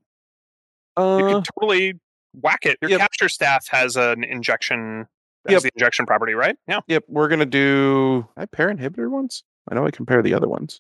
[0.97, 1.93] Uh, you can totally
[2.41, 2.77] whack it.
[2.81, 2.99] Your yep.
[2.99, 5.07] capture staff has an injection
[5.47, 5.61] has Yep.
[5.63, 6.57] the injection property, right?
[6.67, 6.81] Yeah.
[6.87, 8.27] Yep, we're gonna do.
[8.35, 9.43] I pair inhibitor ones.
[9.69, 10.79] I know I compare the other ones.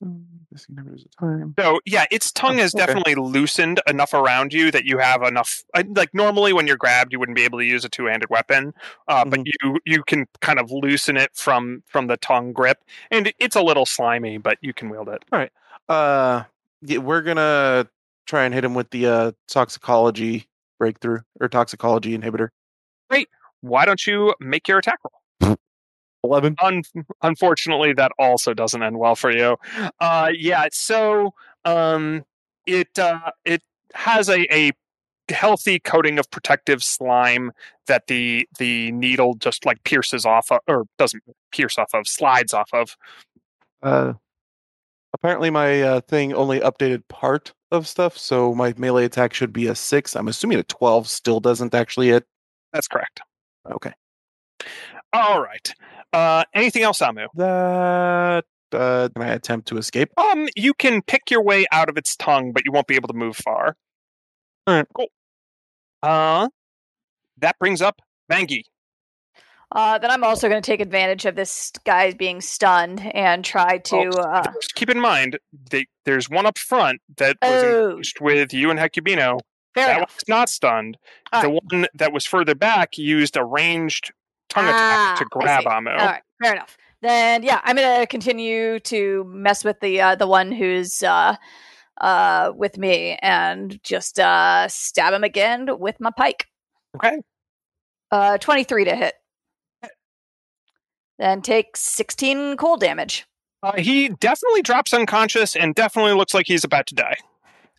[0.51, 1.55] This inhibitor's a time.
[1.57, 2.85] So yeah, its tongue Oh, has okay.
[2.85, 5.63] definitely loosened enough around you that you have enough.
[5.73, 8.73] uh, Like normally, when you're grabbed, you wouldn't be able to use a two-handed weapon,
[9.07, 9.49] uh, but Mm-hmm.
[9.63, 13.61] you you can kind of loosen it from from the tongue grip, and it's a
[13.61, 15.23] little slimy, but you can wield it.
[15.31, 15.51] All right.
[15.89, 16.43] Uh,
[16.81, 17.89] yeah, we're gonna
[18.27, 22.49] try and hit him with the uh toxicology breakthrough or toxicology inhibitor.
[23.09, 23.29] Great.
[23.61, 25.21] Why don't you make your attack roll?
[26.25, 26.55] Eleven.
[26.61, 26.83] Un-
[27.21, 29.57] unfortunately, that also doesn't end well for you.
[29.99, 32.25] Uh, yeah, so um,
[32.65, 33.61] it uh, it
[33.93, 34.71] has a, a
[35.29, 37.51] healthy coating of protective slime
[37.87, 42.53] that the the needle just like pierces off of, or doesn't pierce off of, slides
[42.53, 42.95] off of.
[43.81, 44.13] Uh,
[45.13, 49.67] apparently my uh, thing only updated part of stuff, so my melee attack should be
[49.67, 50.15] a six.
[50.15, 52.25] I'm assuming a twelve still doesn't actually hit.
[52.73, 53.21] That's correct.
[53.71, 53.93] Okay.
[55.13, 55.73] All right.
[56.15, 57.27] Uh, anything else, Amu?
[57.35, 60.09] That uh, can I attempt to escape?
[60.17, 63.09] Um, you can pick your way out of its tongue, but you won't be able
[63.09, 63.75] to move far.
[64.67, 64.87] All right.
[64.95, 65.07] Cool.
[66.01, 66.47] Uh,
[67.39, 68.01] that brings up
[68.31, 68.63] Vangie.
[69.71, 73.79] Uh, then I'm also going to take advantage of this guy being stunned and try
[73.79, 73.95] to.
[74.15, 75.37] Oh, uh, keep in mind,
[75.69, 77.89] they, there's one up front that was Oh.
[77.91, 79.39] engaged with you and Hecubino.
[79.73, 80.15] Fair that enough.
[80.15, 80.97] was not stunned.
[81.33, 84.13] All the one that was further back used a ranged
[84.55, 85.67] tongue attack to Ah, grab.
[85.67, 85.91] Amu.
[85.91, 86.77] All right, fair enough.
[87.01, 91.35] Then yeah, I'm gonna continue to mess with the uh, the one who's uh,
[92.01, 96.47] uh, with me and just uh, stab him again with my pike.
[96.95, 97.21] Okay.
[98.11, 99.13] Uh, 23 to hit.
[101.17, 103.25] Then take 16 cold damage.
[103.63, 107.15] Uh, he definitely drops unconscious and definitely looks like he's about to die.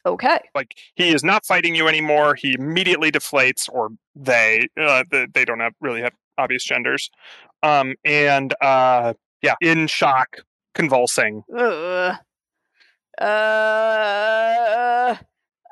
[0.04, 0.38] Okay.
[0.54, 2.34] Like he is not fighting you anymore.
[2.34, 7.10] He immediately deflates, or they uh, they, they don't have really have obvious genders,
[7.62, 10.38] um, and uh, yeah, in shock,
[10.74, 11.42] convulsing.
[11.56, 12.16] Ugh.
[13.18, 13.24] Uh,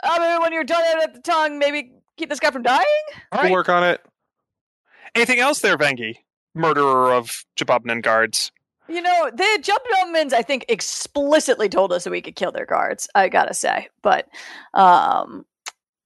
[0.03, 2.85] I mean, when you're done at the tongue, maybe keep this guy from dying.
[3.33, 3.53] All We'll right.
[3.53, 4.01] work on it.
[5.15, 6.17] Anything else there, Vangie?
[6.55, 8.51] Murderer of Jabubnan guards.
[8.89, 9.83] You know, the jump
[10.33, 13.09] I think, explicitly told us that we could kill their guards.
[13.15, 14.29] I gotta say, but
[14.75, 15.45] um,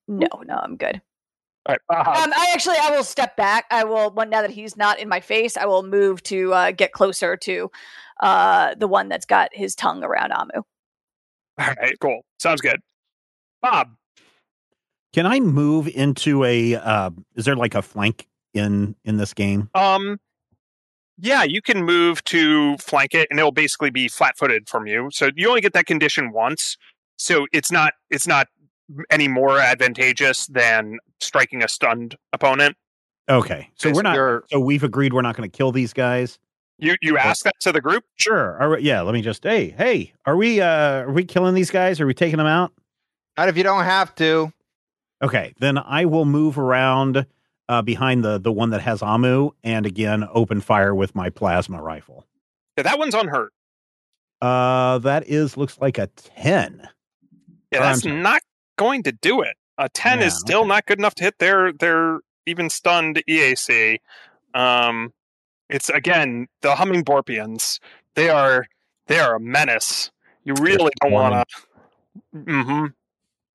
[0.07, 1.01] no, no, I'm good.
[1.69, 2.07] All right.
[2.07, 3.67] uh, Um, I actually, I will step back.
[3.71, 6.71] I will, one now that he's not in my face, I will move to uh,
[6.73, 7.71] get closer to
[8.21, 10.51] uh, the one that's got his tongue around Amu.
[10.55, 10.65] all
[11.59, 11.95] right.
[12.01, 12.23] Cool.
[12.39, 12.81] Sounds good.
[13.63, 13.91] Bob.
[15.13, 16.77] Can I move into a?
[16.77, 19.71] Uh, is there like a flank in in this game?
[19.75, 20.21] Um,
[21.17, 25.09] yeah, you can move to flank it, and it'll basically be flat-footed from you.
[25.13, 26.77] So you only get that condition once.
[27.17, 28.49] So it's not it's not
[29.11, 32.77] any more advantageous than striking a stunned opponent.
[33.29, 34.45] Okay, so we're not.
[34.51, 36.39] So we've agreed we're not going to kill these guys.
[36.79, 38.05] You you ask that to the group?
[38.17, 38.57] Sure.
[38.61, 39.01] Are we, yeah.
[39.03, 39.43] Let me just.
[39.43, 40.13] Hey, hey.
[40.25, 40.61] Are we?
[40.61, 42.01] uh Are we killing these guys?
[42.01, 42.73] Are we taking them out?
[43.37, 44.53] Not if you don't have to.
[45.23, 45.55] Okay.
[45.59, 47.27] Then I will move around
[47.69, 51.83] uh behind the the one that has Amu, and again open fire with my plasma
[51.83, 52.25] rifle.
[52.77, 53.53] Yeah, that one's unhurt.
[54.41, 56.89] Uh, that is looks like a ten.
[57.73, 58.41] Yeah, that's not
[58.79, 59.57] going to do it.
[59.77, 63.99] A ten Yeah, is still not good enough to hit their their even stunned EAC.
[64.55, 65.13] Um,
[65.69, 67.79] it's again the humming Borpians.
[68.15, 68.67] They are
[69.07, 70.11] they are a menace.
[70.45, 71.57] You really don't want to.
[72.35, 72.87] Mm-hmm.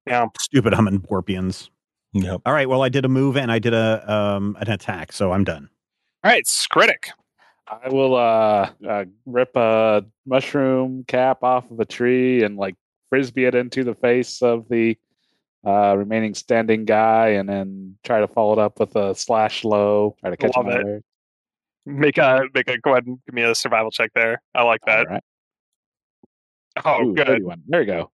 [0.08, 0.28] Yeah.
[0.40, 1.70] Stupid humming Borpians.
[2.14, 2.42] Yep.
[2.46, 2.70] All right.
[2.70, 5.70] Well, I did a move and I did a um an attack, so I'm done.
[6.24, 7.10] All right, Skritic.
[7.68, 12.76] I will uh, uh rip a mushroom cap off of a tree and like
[13.10, 14.98] frisbee it into the face of the
[15.66, 20.16] uh remaining standing guy and then try to follow it up with a slash low,
[20.20, 20.84] try to catch Love it.
[20.84, 21.02] there.
[21.86, 24.42] Make a make a go ahead and give me a survival check there.
[24.56, 25.08] I like that.
[25.10, 25.24] Right.
[26.84, 27.28] Oh, Ooh, good.
[27.28, 27.64] 31.
[27.68, 28.12] There you go.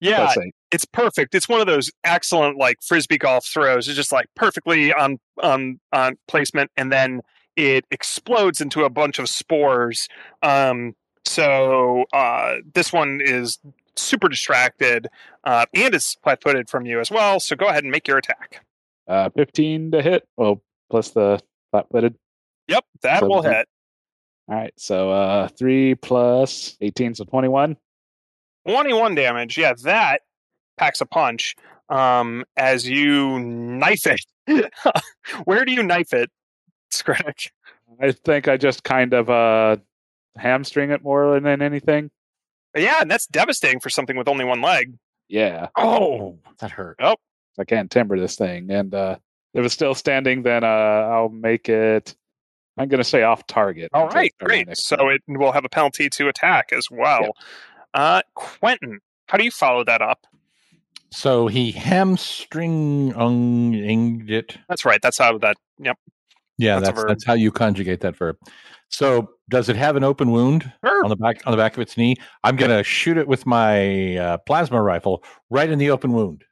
[0.00, 0.34] Yeah,
[0.72, 1.32] it's perfect.
[1.32, 3.86] It's one of those excellent like frisbee golf throws.
[3.86, 7.20] It's just like perfectly on on on placement, and then
[7.54, 10.08] it explodes into a bunch of spores.
[10.42, 13.60] Um, so uh, this one is
[13.96, 15.08] super distracted,
[15.44, 17.40] uh, and it's flat-footed from you as well.
[17.40, 18.64] So go ahead and make your attack.
[19.06, 20.26] Uh, 15 to hit.
[20.36, 21.40] Well, plus the
[21.70, 22.14] flat footed.
[22.68, 23.68] Yep, that So will hit.
[24.48, 24.72] All right.
[24.76, 27.76] So uh, 3 plus 18, so 21.
[28.66, 29.58] 21 damage.
[29.58, 30.22] Yeah, that
[30.78, 31.56] packs a punch.
[31.88, 34.24] Um, as you knife it.
[35.44, 36.30] Where do you knife it,
[36.90, 37.52] Scratch?
[38.00, 39.76] I think I just kind of uh,
[40.36, 42.10] hamstring it more than anything.
[42.76, 44.94] Yeah, and that's devastating for something with only one leg.
[45.28, 45.68] Yeah.
[45.76, 46.96] Oh, that hurt.
[47.00, 47.16] Oh,
[47.58, 48.70] I can't timber this thing.
[48.70, 49.16] And uh,
[49.54, 52.14] if it's still standing, then uh, I'll make it.
[52.78, 53.90] I'm going to say off target.
[53.92, 54.66] all until right, it's starting great.
[54.68, 57.36] next So it will have a penalty to attack as well.
[57.92, 60.26] Uh, Quentin, how do you follow that up?
[61.10, 63.12] So he hamstring
[64.28, 64.56] it.
[64.68, 65.00] That's right.
[65.02, 65.58] That's how that.
[65.78, 65.98] Yep.
[66.56, 68.36] Yeah, That's that's that's how you conjugate that verb.
[68.88, 71.04] So does it have an open wound Sure.
[71.04, 72.16] on the back on the back of its knee?
[72.42, 76.42] I'm gonna shoot it with my uh, plasma rifle right in the open wound.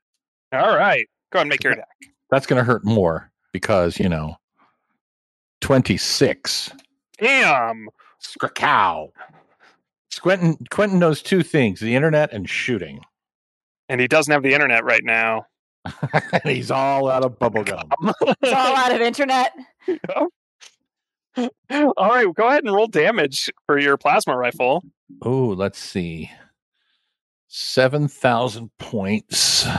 [0.52, 1.08] All right.
[1.32, 1.88] Go ahead and make your attack.
[2.30, 4.36] That's gonna hurt more because you know,
[5.62, 6.70] twenty six.
[7.18, 7.88] Damn.
[8.22, 9.08] Scracow.
[10.20, 13.00] Quentin Quentin knows two things: the internet and shooting.
[13.88, 15.46] And he doesn't have the internet right now.
[15.84, 17.88] and he's all out of bubblegum.
[18.42, 19.52] It's all out of internet.
[21.70, 24.84] All right, go ahead and roll damage for your plasma rifle.
[25.22, 26.30] Oh, let's see.
[27.48, 29.66] 7,000 points.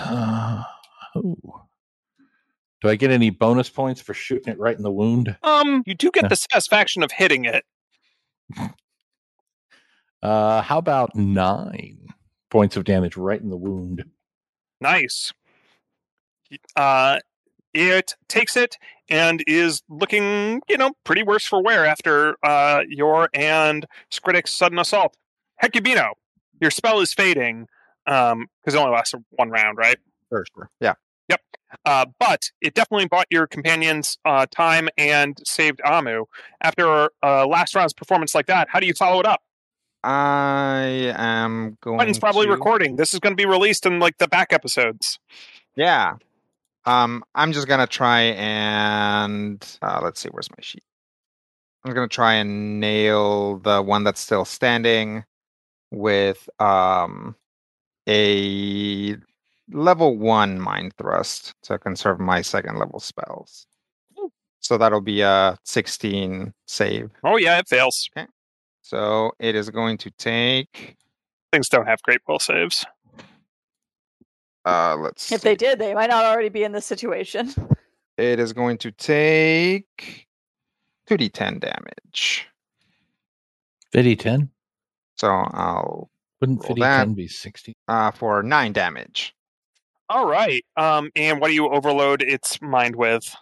[1.13, 1.23] Uh.
[2.81, 5.35] Do I get any bonus points for shooting it right in the wound?
[5.43, 7.65] Um, you do get the satisfaction of hitting it.
[10.23, 11.97] Uh, how about nine
[12.51, 14.05] points of damage right in the wound?
[14.79, 15.33] Nice.
[16.75, 17.17] Uh,
[17.73, 18.77] it takes it
[19.11, 24.79] and is looking, you know, pretty worse for wear after uh, your and Skritic's sudden
[24.79, 25.15] assault.
[25.61, 26.11] Hecubino,
[26.59, 27.67] your spell is fading
[28.07, 29.97] um, because it only lasts one round, right?
[30.29, 30.69] Sure, sure.
[30.79, 30.93] Yeah.
[31.29, 31.41] Yep.
[31.85, 36.25] Uh, but it definitely bought your companions uh, time and saved Amu.
[36.61, 39.41] After uh, last round's performance like that, how do you follow it up?
[40.03, 41.97] I am going.
[41.97, 42.95] Quentin's probably to- recording.
[42.95, 45.19] This is going to be released in like the back episodes.
[45.75, 46.15] Yeah.
[46.85, 50.83] Um, I'm just gonna try and uh, let's see, where's my sheet?
[51.83, 55.23] I'm gonna try and nail the one that's still standing
[55.91, 57.35] with um
[58.07, 59.15] a
[59.71, 63.67] level one mind thrust to conserve my second level spells.
[64.59, 67.09] So that'll be a 16 save.
[67.23, 68.09] Oh yeah, it fails.
[68.15, 68.27] Okay.
[68.81, 70.97] So it is going to take
[71.51, 72.85] Things don't have great will saves.
[74.65, 77.53] Uh let's If they did, they might not already be in this situation.
[78.17, 80.27] It is going to take
[81.09, 82.47] 2d10 damage.
[83.93, 84.49] 50-10?
[85.15, 86.09] So I'll
[86.39, 87.73] Wouldn't Roll 50-10 be 60?
[87.87, 89.33] uh for 9 damage.
[90.09, 90.63] All right.
[90.75, 93.33] Um, and what do you overload its mind with?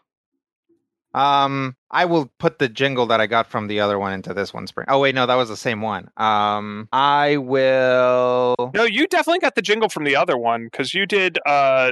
[1.13, 4.53] Um I will put the jingle that I got from the other one into this
[4.53, 4.85] one spring.
[4.89, 6.09] Oh wait, no, that was the same one.
[6.17, 11.05] Um I will No, you definitely got the jingle from the other one because you
[11.05, 11.39] did.
[11.45, 11.91] uh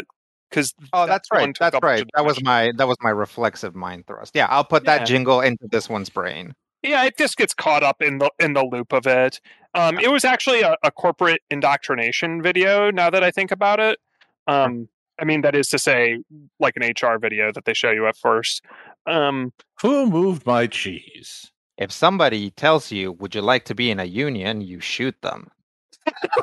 [0.49, 1.55] Because Oh, that's right.
[1.59, 2.05] That's right.
[2.15, 4.35] That was my that was my reflexive mind thrust.
[4.35, 4.97] Yeah, I'll put Yeah.
[4.99, 6.53] that jingle into this one's brain.
[6.83, 9.41] Yeah, it just gets caught up in the in the loop of it.
[9.73, 12.91] Um, it was actually a, a corporate indoctrination video.
[12.91, 13.99] Now that I think about it,
[14.47, 14.87] um,
[15.19, 16.19] I mean that is to say,
[16.59, 18.63] like an HR video that they show you at first.
[19.07, 21.51] Um, Who moved my cheese?
[21.77, 25.49] If somebody tells you, "Would you like to be in a union?" you shoot them.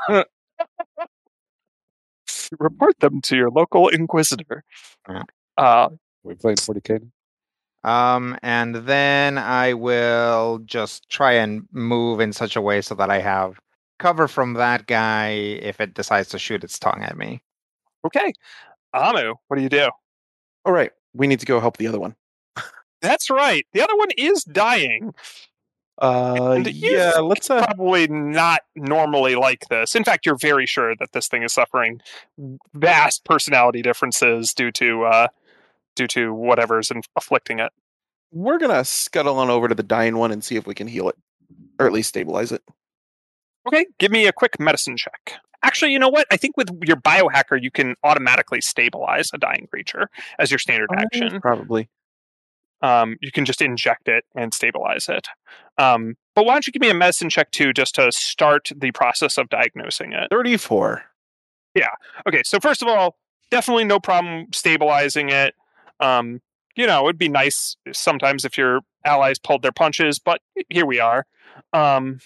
[2.59, 4.65] Report them to your local inquisitor.
[5.09, 5.23] Yeah.
[5.57, 5.89] Uh,
[6.23, 7.11] We played 40k.
[7.85, 13.11] Um, and then I will just try and move in such a way so that
[13.11, 13.61] I have
[13.99, 17.43] cover from that guy if it decides to shoot its tongue at me.
[18.07, 18.33] okay.
[18.95, 19.89] Amu, what do you do?
[20.65, 22.15] All right, we need to go help the other one.
[23.05, 23.67] That's right.
[23.73, 25.15] The other one is dying.
[26.01, 27.49] Uh, And yeah, let's.
[27.51, 29.95] Uh, probably not normally like this.
[29.95, 32.01] In fact, you're very sure that this thing is suffering
[32.73, 35.29] vast personality differences due to uh,
[35.95, 37.71] due to whatever's in- afflicting it.
[38.33, 41.09] we're gonna scuttle on over to the dying one and see if we can heal
[41.09, 41.17] it,
[41.79, 42.63] or at least stabilize it.
[43.69, 45.35] Okay, give me a quick medicine check.
[45.63, 46.27] Actually, you know what?
[46.33, 50.91] I think with your biohacker, you can automatically stabilize a dying creature as your standard
[50.93, 51.41] action.
[51.41, 51.89] Probably.
[52.85, 55.27] Um, you can just inject it and stabilize it.
[55.79, 58.91] Um, but why don't you give me a medicine check too, just to start the
[58.91, 60.29] process of diagnosing it?
[60.31, 61.03] Thirty-four.
[61.75, 61.95] Yeah.
[62.29, 63.17] Okay, so first of all,
[63.51, 65.55] definitely no problem stabilizing it.
[65.99, 66.41] Um,
[66.77, 71.01] you know, it'd be nice sometimes if your allies pulled their punches, but here we
[71.01, 71.25] are.
[71.73, 72.19] Um,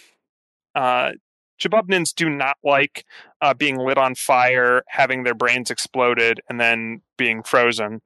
[0.74, 1.12] uh,
[1.60, 3.04] Jabubnans do not like
[3.40, 8.00] uh, being lit on fire, having their brains exploded, and then being frozen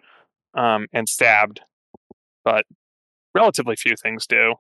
[0.55, 1.61] um, and stabbed.
[2.45, 2.65] But
[3.35, 4.55] relatively few things do.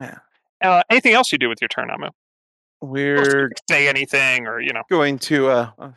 [0.00, 0.18] Yeah.
[0.62, 2.08] Uh, anything else you do with your turn, Amu?
[2.82, 4.82] We're Say anything, or you know.
[4.90, 5.90] going to uh, uh,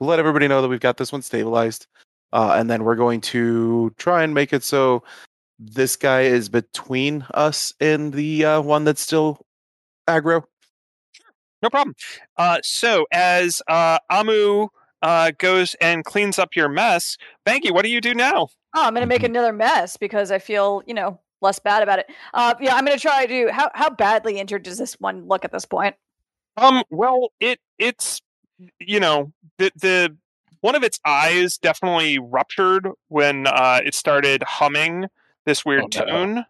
[0.00, 1.86] let everybody know that we've got this one stabilized,
[2.32, 5.04] uh, and then we're going to try and make it so
[5.58, 9.40] this guy is between us and the uh, one that's still
[10.08, 10.42] aggro.
[11.62, 11.94] No problem.
[12.36, 14.68] Uh, so as uh, Amu
[15.02, 17.16] uh, goes and cleans up your mess,
[17.46, 18.48] Banky, what do you do now?
[18.74, 22.06] Oh, I'm gonna make another mess because I feel, you know, less bad about it.
[22.32, 23.52] Uh, yeah, I'm gonna try to.
[23.52, 25.94] How how badly injured does this one look at this point?
[26.56, 28.20] Um, well, it it's
[28.80, 30.16] you know the the
[30.60, 35.06] one of its eyes definitely ruptured when uh, it started humming
[35.46, 36.24] this weird Oh, no.
[36.24, 36.44] tune.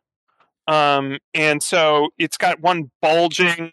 [0.67, 3.73] Um, and so it's got one bulging,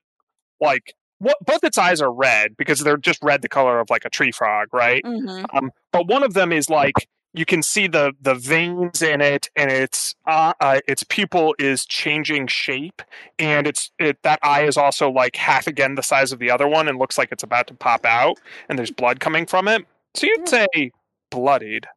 [0.60, 4.04] like what both its eyes are red because they're just red the color of like
[4.04, 5.04] a tree frog, right?
[5.04, 5.46] Mm-hmm.
[5.56, 9.50] Um, but one of them is like you can see the the veins in it,
[9.56, 13.02] and its uh, uh, its pupil is changing shape,
[13.40, 16.68] and it's it that eye is also like half again the size of the other
[16.68, 18.40] one, and looks like it's about to pop out,
[18.70, 19.86] and there's blood coming from it.
[20.14, 20.92] So you'd say
[21.30, 21.88] bloodied.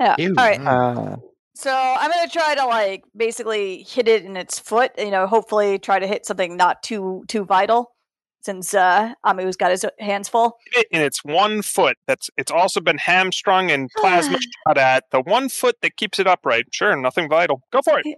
[0.00, 0.16] Yeah.
[0.18, 0.34] Ew.
[0.36, 0.60] All right.
[0.60, 1.16] Uh,
[1.54, 4.92] So I'm gonna try to like basically hit it in its foot.
[4.98, 7.92] You know, hopefully try to hit something not too too vital,
[8.46, 10.56] since uh, Amu's got his hands full.
[10.92, 11.98] And its one foot.
[12.06, 15.04] That's it's also been hamstrung and plasma shot at.
[15.10, 16.66] The one foot that keeps it upright.
[16.72, 17.60] Sure, nothing vital.
[17.72, 18.16] Go for it.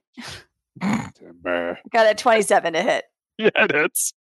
[1.92, 3.04] Got a 27 to hit.
[3.40, 4.14] Yeah, it is.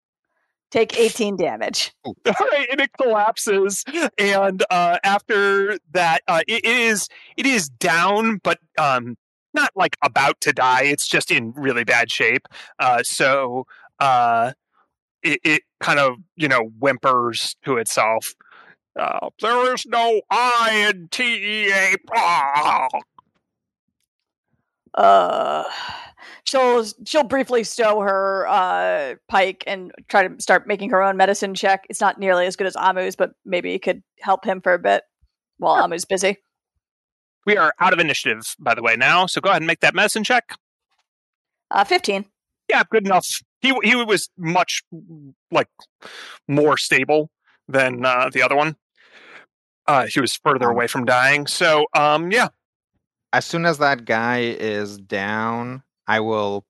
[0.71, 1.93] Take 18 damage.
[2.03, 3.85] All right, and it collapses,
[4.17, 7.07] and uh, after that, uh, it is
[7.37, 9.15] it is down, but um,
[9.53, 10.83] not like about to die.
[10.83, 12.45] It's just in really bad shape.
[12.77, 13.67] Uh, so
[14.01, 14.51] uh,
[15.25, 18.33] it, it kind of you know whimpers to itself.
[18.97, 21.95] Uh, there is no I in T E A.
[22.15, 22.87] Ah.
[24.93, 25.63] Uh,
[26.45, 31.53] she'll she'll briefly stow her uh pike and try to start making her own medicine
[31.53, 31.85] check.
[31.89, 34.79] It's not nearly as good as Amu's, but maybe it could help him for a
[34.79, 35.03] bit
[35.57, 36.37] while Amu's busy.
[37.45, 39.25] We are out of initiative, by the way, now.
[39.25, 40.55] So go ahead and make that medicine check.
[41.69, 42.25] Uh, 15.
[42.69, 43.27] Yeah, good enough.
[43.61, 44.83] He he was much
[45.51, 45.69] like
[46.47, 47.29] more stable
[47.67, 48.75] than uh, the other one.
[49.87, 51.47] Uh, he was further away from dying.
[51.47, 52.49] So um, yeah,
[53.33, 56.65] As soon as that guy is down, I will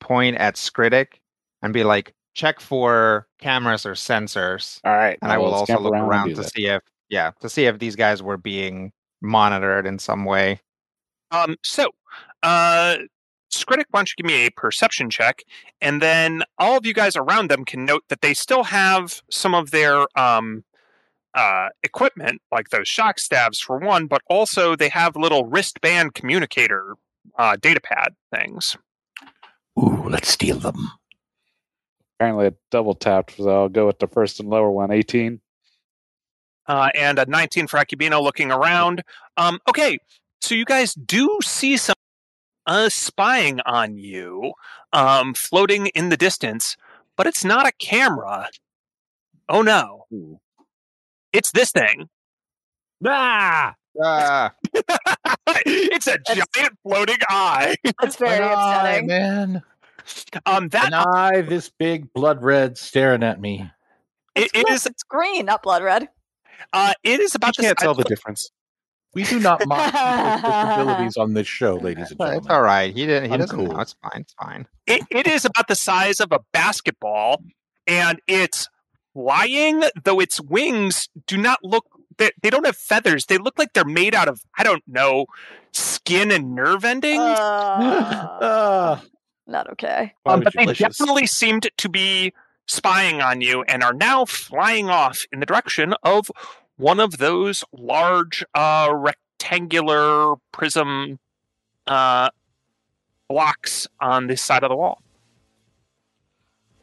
[0.00, 1.20] point at Skritic
[1.62, 4.80] and be like, check for cameras or sensors.
[4.84, 5.18] All right.
[5.22, 6.52] And I will also look and around to that.
[6.52, 8.92] see if yeah, to see if these guys were being
[9.22, 10.60] monitored in some way.
[11.30, 11.90] Um, so,
[12.42, 12.96] uh,
[13.56, 15.42] Skritic, why don't you give me a perception check,
[15.80, 19.54] and then all of you guys around them can note that they still have some
[19.54, 20.64] of their um,
[21.34, 26.94] uh, equipment, like those shock stabs for one, but also they have little wristband communicator
[27.38, 28.76] uh, data pad things.
[29.78, 30.90] Ooh, let's steal them.
[32.18, 34.90] Apparently, it double tapped, so I'll go with the first and lower one.
[34.92, 35.40] 18.
[36.66, 39.02] uh, and a 19 for Hecubino looking around.
[39.36, 39.98] Um, okay,
[40.40, 41.96] so you guys do see some
[42.66, 44.52] uh, spying on you
[44.92, 46.76] um, floating in the distance,
[47.16, 48.48] but it's not a camera.
[49.48, 50.38] Oh no, Ooh.
[51.32, 52.08] it's this thing.
[53.06, 53.74] Ah!
[54.02, 54.52] Ah,
[55.64, 57.76] it's a That's- giant floating eye.
[58.00, 59.62] That's very An eye, man.
[60.46, 63.70] Um, that An eye this big, blood red, staring at me.
[64.34, 66.08] it, it is It's green, not blood red.
[66.72, 68.50] uh, it is about the can't size tell of the difference.
[69.14, 72.38] We do not mock disabilities on this show, ladies and Uh, gentlemen.
[72.44, 72.94] It's all right.
[72.94, 73.28] He didn't.
[73.28, 73.66] He I'm doesn't know.
[73.70, 73.80] cool.
[73.80, 74.20] It's fine.
[74.22, 74.66] It's fine.
[74.86, 77.42] it, it is about the size of a basketball
[77.86, 78.68] and it's
[79.12, 81.84] flying though its wings do not look
[82.18, 85.26] they, they don't have feathers they look like they're made out of i don't know
[85.72, 89.02] skin and nerve endings Uh, Ah,
[89.46, 90.12] not okay.
[90.26, 90.96] um, but they delicious.
[90.98, 92.32] definitely seemed to be
[92.66, 96.30] spying on you and are now flying off in the direction of
[96.76, 101.18] one of those large uh, rectangular prism
[101.86, 102.30] uh,
[103.28, 105.00] blocks on this side of the wall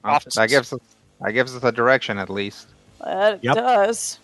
[0.03, 0.35] Well, Offices.
[0.35, 0.80] That gives us.
[1.19, 2.68] That gives us a direction at least.
[3.03, 3.55] That Yep.
[3.55, 4.19] does.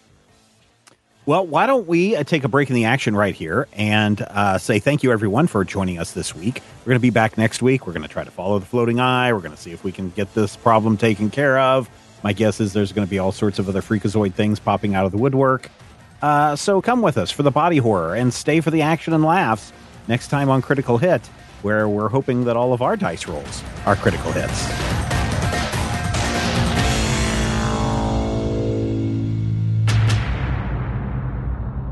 [1.27, 4.57] Well, why don't we uh, take a break in the action right here and uh,
[4.59, 6.61] say thank you, everyone, for joining us this week.
[6.79, 7.85] We're going to be back next week.
[7.85, 9.33] We're going to try to follow the floating eye.
[9.33, 11.89] We're going to see if we can get this problem taken care of.
[12.23, 15.05] My guess is there's going to be all sorts of other freakazoid things popping out
[15.05, 15.69] of the woodwork.
[16.21, 19.23] Uh, so come with us for the body horror and stay for the action and
[19.23, 19.71] laughs
[20.07, 21.25] next time on Critical Hit,
[21.61, 24.67] where we're hoping that all of our dice rolls are critical hits.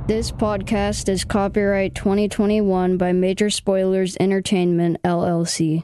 [0.08, 5.84] This podcast is copyright 2021 by Major Spoilers Entertainment, LLC.